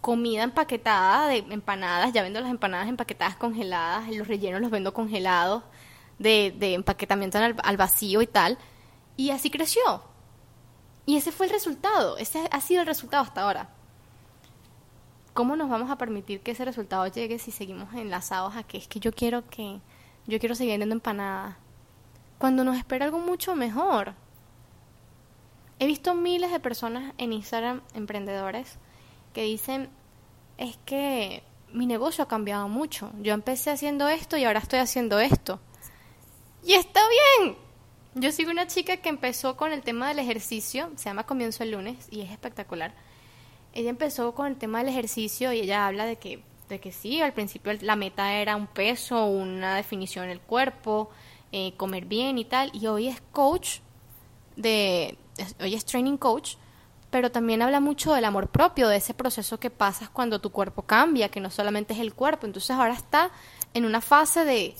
comida 0.00 0.42
empaquetada, 0.44 1.28
de 1.28 1.38
empanadas, 1.50 2.12
ya 2.12 2.22
vendo 2.22 2.40
las 2.40 2.50
empanadas 2.50 2.88
empaquetadas 2.88 3.36
congeladas, 3.36 4.08
los 4.16 4.28
rellenos 4.28 4.60
los 4.60 4.70
vendo 4.70 4.94
congelados, 4.94 5.64
de, 6.18 6.54
de 6.56 6.74
empaquetamiento 6.74 7.38
al, 7.38 7.56
al 7.62 7.76
vacío 7.76 8.22
y 8.22 8.26
tal. 8.26 8.58
Y 9.16 9.30
así 9.30 9.50
creció. 9.50 10.02
Y 11.04 11.16
ese 11.16 11.32
fue 11.32 11.46
el 11.46 11.52
resultado, 11.52 12.16
ese 12.18 12.48
ha 12.50 12.60
sido 12.60 12.82
el 12.82 12.86
resultado 12.86 13.22
hasta 13.22 13.42
ahora. 13.42 13.70
¿Cómo 15.34 15.56
nos 15.56 15.68
vamos 15.68 15.90
a 15.90 15.98
permitir 15.98 16.40
que 16.40 16.52
ese 16.52 16.64
resultado 16.64 17.06
llegue 17.06 17.38
si 17.38 17.50
seguimos 17.50 17.92
enlazados 17.94 18.56
a 18.56 18.62
que 18.62 18.78
es 18.78 18.88
que 18.88 19.00
yo 19.00 19.12
quiero 19.12 19.48
que 19.48 19.80
yo 20.26 20.38
quiero 20.38 20.54
seguir 20.54 20.72
vendiendo 20.72 20.94
empanadas? 20.94 21.56
Cuando 22.38 22.64
nos 22.64 22.76
espera 22.76 23.04
algo 23.04 23.18
mucho 23.18 23.54
mejor. 23.54 24.14
He 25.78 25.86
visto 25.86 26.14
miles 26.14 26.50
de 26.50 26.58
personas 26.58 27.14
en 27.18 27.32
Instagram, 27.32 27.82
emprendedores, 27.94 28.78
que 29.32 29.42
dicen, 29.42 29.88
es 30.56 30.76
que 30.84 31.44
mi 31.72 31.86
negocio 31.86 32.24
ha 32.24 32.28
cambiado 32.28 32.68
mucho. 32.68 33.12
Yo 33.20 33.32
empecé 33.32 33.70
haciendo 33.70 34.08
esto 34.08 34.36
y 34.36 34.44
ahora 34.44 34.58
estoy 34.58 34.80
haciendo 34.80 35.20
esto. 35.20 35.60
Y 36.64 36.72
está 36.72 37.00
bien. 37.38 37.56
Yo 38.16 38.32
sigo 38.32 38.50
una 38.50 38.66
chica 38.66 38.96
que 38.96 39.08
empezó 39.08 39.56
con 39.56 39.72
el 39.72 39.82
tema 39.82 40.08
del 40.08 40.18
ejercicio, 40.18 40.90
se 40.96 41.04
llama 41.04 41.26
Comienzo 41.26 41.62
el 41.62 41.70
lunes 41.70 42.08
y 42.10 42.22
es 42.22 42.30
espectacular 42.32 42.92
ella 43.72 43.90
empezó 43.90 44.34
con 44.34 44.46
el 44.46 44.56
tema 44.56 44.78
del 44.78 44.88
ejercicio 44.88 45.52
y 45.52 45.60
ella 45.60 45.86
habla 45.86 46.04
de 46.06 46.16
que, 46.16 46.42
de 46.68 46.80
que 46.80 46.92
sí, 46.92 47.20
al 47.20 47.32
principio 47.32 47.72
la 47.80 47.96
meta 47.96 48.32
era 48.34 48.56
un 48.56 48.66
peso, 48.66 49.26
una 49.26 49.76
definición 49.76 50.28
del 50.28 50.40
cuerpo, 50.40 51.10
eh, 51.52 51.74
comer 51.76 52.04
bien 52.06 52.38
y 52.38 52.44
tal, 52.44 52.70
y 52.74 52.86
hoy 52.86 53.08
es 53.08 53.20
coach 53.32 53.78
de, 54.56 55.16
hoy 55.60 55.74
es 55.74 55.84
training 55.84 56.16
coach, 56.16 56.56
pero 57.10 57.30
también 57.30 57.62
habla 57.62 57.80
mucho 57.80 58.12
del 58.12 58.24
amor 58.24 58.48
propio, 58.48 58.88
de 58.88 58.96
ese 58.96 59.14
proceso 59.14 59.58
que 59.58 59.70
pasas 59.70 60.10
cuando 60.10 60.40
tu 60.40 60.50
cuerpo 60.50 60.82
cambia, 60.82 61.30
que 61.30 61.40
no 61.40 61.50
solamente 61.50 61.94
es 61.94 62.00
el 62.00 62.14
cuerpo, 62.14 62.46
entonces 62.46 62.70
ahora 62.70 62.94
está 62.94 63.30
en 63.74 63.84
una 63.84 64.00
fase 64.00 64.44
de, 64.44 64.74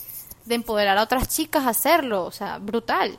de 0.44 0.54
empoderar 0.54 0.98
a 0.98 1.02
otras 1.02 1.28
chicas 1.28 1.64
a 1.64 1.70
hacerlo, 1.70 2.24
o 2.24 2.32
sea, 2.32 2.58
brutal. 2.58 3.18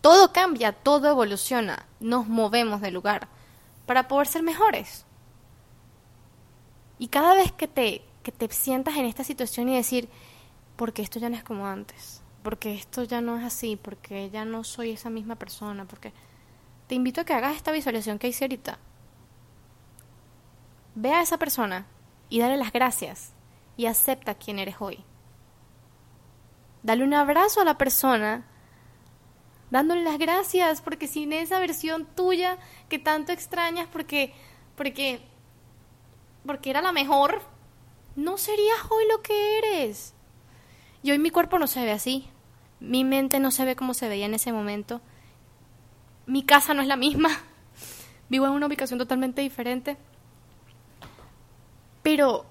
Todo 0.00 0.32
cambia, 0.32 0.72
todo 0.72 1.08
evoluciona, 1.08 1.86
nos 1.98 2.28
movemos 2.28 2.80
de 2.80 2.90
lugar 2.92 3.28
para 3.86 4.08
poder 4.08 4.26
ser 4.26 4.42
mejores. 4.42 5.06
Y 6.98 7.08
cada 7.08 7.34
vez 7.34 7.52
que 7.52 7.68
te, 7.68 8.02
que 8.22 8.32
te 8.32 8.48
sientas 8.48 8.96
en 8.96 9.04
esta 9.04 9.24
situación 9.24 9.68
y 9.68 9.76
decir, 9.76 10.08
porque 10.76 11.02
esto 11.02 11.18
ya 11.18 11.30
no 11.30 11.36
es 11.36 11.44
como 11.44 11.66
antes, 11.66 12.22
porque 12.42 12.74
esto 12.74 13.04
ya 13.04 13.20
no 13.20 13.38
es 13.38 13.44
así, 13.44 13.76
porque 13.76 14.30
ya 14.30 14.44
no 14.44 14.64
soy 14.64 14.90
esa 14.90 15.10
misma 15.10 15.36
persona, 15.36 15.84
porque 15.84 16.12
te 16.86 16.94
invito 16.94 17.20
a 17.20 17.24
que 17.24 17.34
hagas 17.34 17.56
esta 17.56 17.72
visualización 17.72 18.18
que 18.18 18.28
hice 18.28 18.44
ahorita. 18.44 18.78
Ve 20.94 21.12
a 21.12 21.22
esa 21.22 21.38
persona 21.38 21.86
y 22.28 22.40
dale 22.40 22.56
las 22.56 22.72
gracias 22.72 23.32
y 23.76 23.86
acepta 23.86 24.34
quién 24.34 24.58
eres 24.58 24.76
hoy. 24.80 25.04
Dale 26.82 27.04
un 27.04 27.14
abrazo 27.14 27.60
a 27.60 27.64
la 27.64 27.76
persona 27.76 28.44
dándole 29.70 30.02
las 30.02 30.18
gracias, 30.18 30.80
porque 30.80 31.08
sin 31.08 31.32
esa 31.32 31.58
versión 31.58 32.06
tuya 32.14 32.58
que 32.88 32.98
tanto 32.98 33.32
extrañas, 33.32 33.88
porque, 33.90 34.32
porque, 34.76 35.20
porque 36.44 36.70
era 36.70 36.82
la 36.82 36.92
mejor, 36.92 37.42
no 38.14 38.38
serías 38.38 38.78
hoy 38.90 39.04
lo 39.10 39.22
que 39.22 39.58
eres. 39.58 40.14
Y 41.02 41.10
hoy 41.10 41.18
mi 41.18 41.30
cuerpo 41.30 41.58
no 41.58 41.66
se 41.66 41.84
ve 41.84 41.92
así, 41.92 42.28
mi 42.80 43.04
mente 43.04 43.40
no 43.40 43.50
se 43.50 43.64
ve 43.64 43.76
como 43.76 43.94
se 43.94 44.08
veía 44.08 44.26
en 44.26 44.34
ese 44.34 44.52
momento, 44.52 45.00
mi 46.26 46.42
casa 46.42 46.74
no 46.74 46.82
es 46.82 46.88
la 46.88 46.96
misma, 46.96 47.30
vivo 48.28 48.46
en 48.46 48.52
una 48.52 48.66
ubicación 48.66 48.98
totalmente 48.98 49.42
diferente, 49.42 49.96
pero 52.02 52.46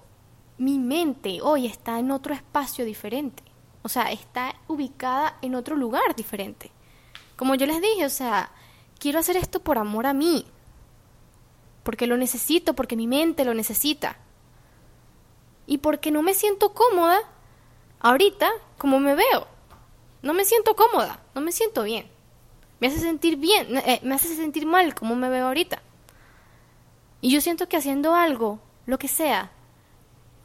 mi 0.58 0.78
mente 0.78 1.40
hoy 1.42 1.66
está 1.66 1.98
en 1.98 2.10
otro 2.10 2.34
espacio 2.34 2.84
diferente, 2.84 3.42
o 3.82 3.88
sea, 3.88 4.10
está 4.10 4.54
ubicada 4.68 5.38
en 5.42 5.54
otro 5.54 5.76
lugar 5.76 6.14
diferente. 6.16 6.70
Como 7.36 7.54
yo 7.54 7.66
les 7.66 7.80
dije, 7.80 8.04
o 8.04 8.10
sea, 8.10 8.50
quiero 8.98 9.18
hacer 9.18 9.36
esto 9.36 9.60
por 9.60 9.78
amor 9.78 10.06
a 10.06 10.14
mí, 10.14 10.46
porque 11.82 12.06
lo 12.06 12.16
necesito, 12.16 12.74
porque 12.74 12.96
mi 12.96 13.06
mente 13.06 13.44
lo 13.44 13.54
necesita. 13.54 14.16
Y 15.66 15.78
porque 15.78 16.10
no 16.10 16.22
me 16.22 16.34
siento 16.34 16.72
cómoda 16.72 17.20
ahorita 18.00 18.50
como 18.78 19.00
me 19.00 19.14
veo. 19.14 19.46
No 20.22 20.34
me 20.34 20.44
siento 20.44 20.74
cómoda, 20.74 21.20
no 21.34 21.40
me 21.40 21.52
siento 21.52 21.82
bien. 21.82 22.08
Me 22.80 22.88
hace 22.88 22.98
sentir 22.98 23.36
bien, 23.36 23.76
eh, 23.78 24.00
me 24.02 24.14
hace 24.14 24.34
sentir 24.34 24.66
mal 24.66 24.94
como 24.94 25.14
me 25.14 25.28
veo 25.28 25.46
ahorita. 25.46 25.82
Y 27.20 27.30
yo 27.30 27.40
siento 27.40 27.68
que 27.68 27.76
haciendo 27.76 28.14
algo, 28.14 28.60
lo 28.86 28.98
que 28.98 29.08
sea, 29.08 29.50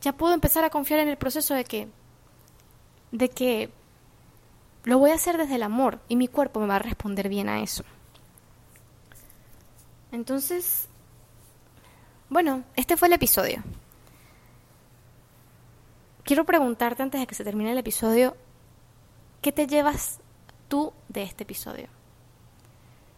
ya 0.02 0.14
puedo 0.14 0.34
empezar 0.34 0.64
a 0.64 0.70
confiar 0.70 1.00
en 1.00 1.10
el 1.10 1.18
proceso 1.18 1.54
de 1.54 1.64
que 1.64 1.88
de 3.12 3.30
que 3.30 3.70
lo 4.84 4.98
voy 4.98 5.12
a 5.12 5.15
hacer 5.15 5.38
desde 5.38 5.56
el 5.56 5.63
amor 5.63 6.00
y 6.08 6.15
mi 6.15 6.28
cuerpo 6.28 6.60
me 6.60 6.67
va 6.67 6.78
a 6.78 6.80
responder 6.80 7.30
bien 7.30 7.50
a 7.50 7.62
eso. 7.62 7.84
Entonces, 10.12 10.88
bueno, 12.30 12.63
este 12.76 12.98
fue 12.98 13.08
el 13.08 13.13
episodio. 13.13 13.63
Quiero 16.24 16.46
preguntarte 16.46 17.04
antes 17.04 17.20
de 17.20 17.28
que 17.28 17.36
se 17.36 17.44
termine 17.44 17.72
el 17.72 17.78
episodio, 17.78 18.36
¿qué 19.41 19.52
te 19.52 19.67
llevas 19.67 20.20
tú 20.67 20.94
de 21.10 21.24
este 21.24 21.44
episodio 21.44 21.88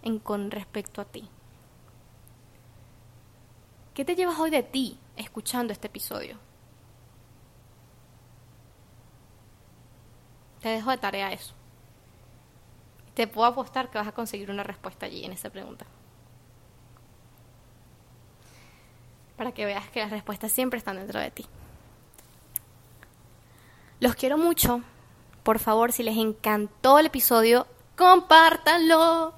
en 0.01 0.19
con 0.19 0.51
respecto 0.51 1.01
a 1.01 1.05
ti? 1.05 1.29
¿Qué 3.93 4.05
te 4.05 4.15
llevas 4.15 4.39
hoy 4.39 4.49
de 4.49 4.63
ti 4.63 4.97
escuchando 5.15 5.73
este 5.73 5.87
episodio? 5.87 6.37
Te 10.63 10.69
dejo 10.69 10.91
de 10.91 10.97
tarea 10.97 11.33
eso. 11.33 11.53
Te 13.15 13.27
puedo 13.27 13.45
apostar 13.45 13.91
que 13.91 13.97
vas 13.97 14.07
a 14.07 14.13
conseguir 14.13 14.49
una 14.49 14.63
respuesta 14.63 15.05
allí 15.05 15.25
en 15.25 15.33
esa 15.33 15.49
pregunta. 15.49 15.85
Para 19.35 19.51
que 19.51 19.65
veas 19.65 19.89
que 19.89 19.99
las 19.99 20.09
respuestas 20.09 20.53
siempre 20.53 20.77
están 20.77 20.95
dentro 20.95 21.19
de 21.19 21.31
ti. 21.31 21.45
Los 23.99 24.15
quiero 24.15 24.37
mucho. 24.37 24.81
Por 25.43 25.59
favor, 25.59 25.91
si 25.91 26.01
les 26.01 26.15
encantó 26.15 26.97
el 26.97 27.07
episodio, 27.07 27.67
compártanlo. 27.97 29.33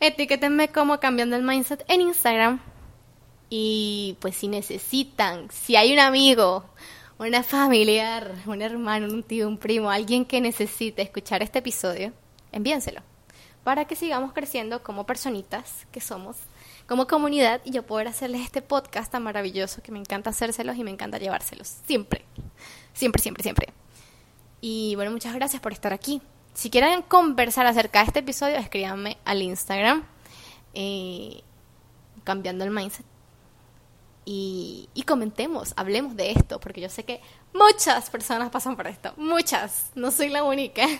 Etiquétenme 0.00 0.72
como 0.72 0.98
cambiando 0.98 1.36
el 1.36 1.44
mindset 1.44 1.84
en 1.86 2.00
Instagram. 2.00 2.60
Y 3.48 4.16
pues 4.20 4.34
si 4.34 4.48
necesitan, 4.48 5.48
si 5.52 5.76
hay 5.76 5.92
un 5.92 6.00
amigo 6.00 6.64
una 7.28 7.42
familiar, 7.42 8.34
un 8.46 8.62
hermano, 8.62 9.06
un 9.12 9.22
tío, 9.22 9.48
un 9.48 9.58
primo, 9.58 9.90
alguien 9.90 10.24
que 10.24 10.40
necesite 10.40 11.02
escuchar 11.02 11.42
este 11.42 11.60
episodio, 11.60 12.12
envíenselo 12.50 13.02
para 13.64 13.84
que 13.84 13.96
sigamos 13.96 14.32
creciendo 14.32 14.82
como 14.82 15.06
personitas 15.06 15.86
que 15.92 16.00
somos, 16.00 16.36
como 16.86 17.06
comunidad 17.06 17.60
y 17.64 17.70
yo 17.70 17.84
poder 17.84 18.08
hacerles 18.08 18.42
este 18.42 18.60
podcast 18.60 19.12
tan 19.12 19.22
maravilloso 19.22 19.82
que 19.82 19.92
me 19.92 19.98
encanta 19.98 20.30
hacérselos 20.30 20.76
y 20.76 20.84
me 20.84 20.90
encanta 20.90 21.18
llevárselos. 21.18 21.76
Siempre, 21.86 22.24
siempre, 22.92 23.22
siempre, 23.22 23.42
siempre. 23.42 23.68
Y 24.60 24.94
bueno, 24.96 25.10
muchas 25.10 25.34
gracias 25.34 25.62
por 25.62 25.72
estar 25.72 25.92
aquí. 25.92 26.20
Si 26.54 26.70
quieren 26.70 27.02
conversar 27.02 27.66
acerca 27.66 28.00
de 28.00 28.06
este 28.06 28.18
episodio, 28.18 28.56
escríbanme 28.56 29.16
al 29.24 29.42
Instagram, 29.42 30.04
eh, 30.74 31.42
cambiando 32.24 32.64
el 32.64 32.70
mindset 32.70 33.06
y, 34.24 34.88
comentemos, 35.06 35.74
hablemos 35.76 36.16
de 36.16 36.32
esto, 36.32 36.60
porque 36.60 36.80
yo 36.80 36.88
sé 36.88 37.04
que 37.04 37.20
muchas 37.52 38.08
personas 38.10 38.50
pasan 38.50 38.76
por 38.76 38.86
esto, 38.86 39.12
muchas, 39.16 39.90
no 39.94 40.10
soy 40.10 40.28
la 40.30 40.44
única. 40.44 40.86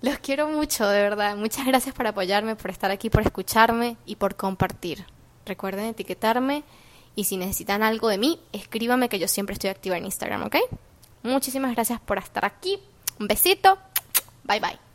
Los 0.00 0.18
quiero 0.18 0.48
mucho, 0.48 0.88
de 0.88 1.02
verdad. 1.02 1.36
Muchas 1.36 1.66
gracias 1.66 1.94
por 1.94 2.06
apoyarme, 2.06 2.54
por 2.54 2.70
estar 2.70 2.90
aquí, 2.90 3.10
por 3.10 3.22
escucharme 3.22 3.96
y 4.06 4.14
por 4.16 4.36
compartir. 4.36 5.04
Recuerden 5.44 5.86
etiquetarme 5.86 6.62
y 7.16 7.24
si 7.24 7.36
necesitan 7.36 7.82
algo 7.82 8.08
de 8.08 8.18
mí, 8.18 8.40
escríbame 8.52 9.08
que 9.08 9.18
yo 9.18 9.26
siempre 9.26 9.54
estoy 9.54 9.70
activa 9.70 9.96
en 9.96 10.04
Instagram, 10.04 10.44
¿ok? 10.44 10.56
Muchísimas 11.24 11.74
gracias 11.74 12.00
por 12.00 12.18
estar 12.18 12.44
aquí. 12.44 12.78
Un 13.18 13.26
besito. 13.26 13.76
Bye 14.44 14.60
bye. 14.60 14.87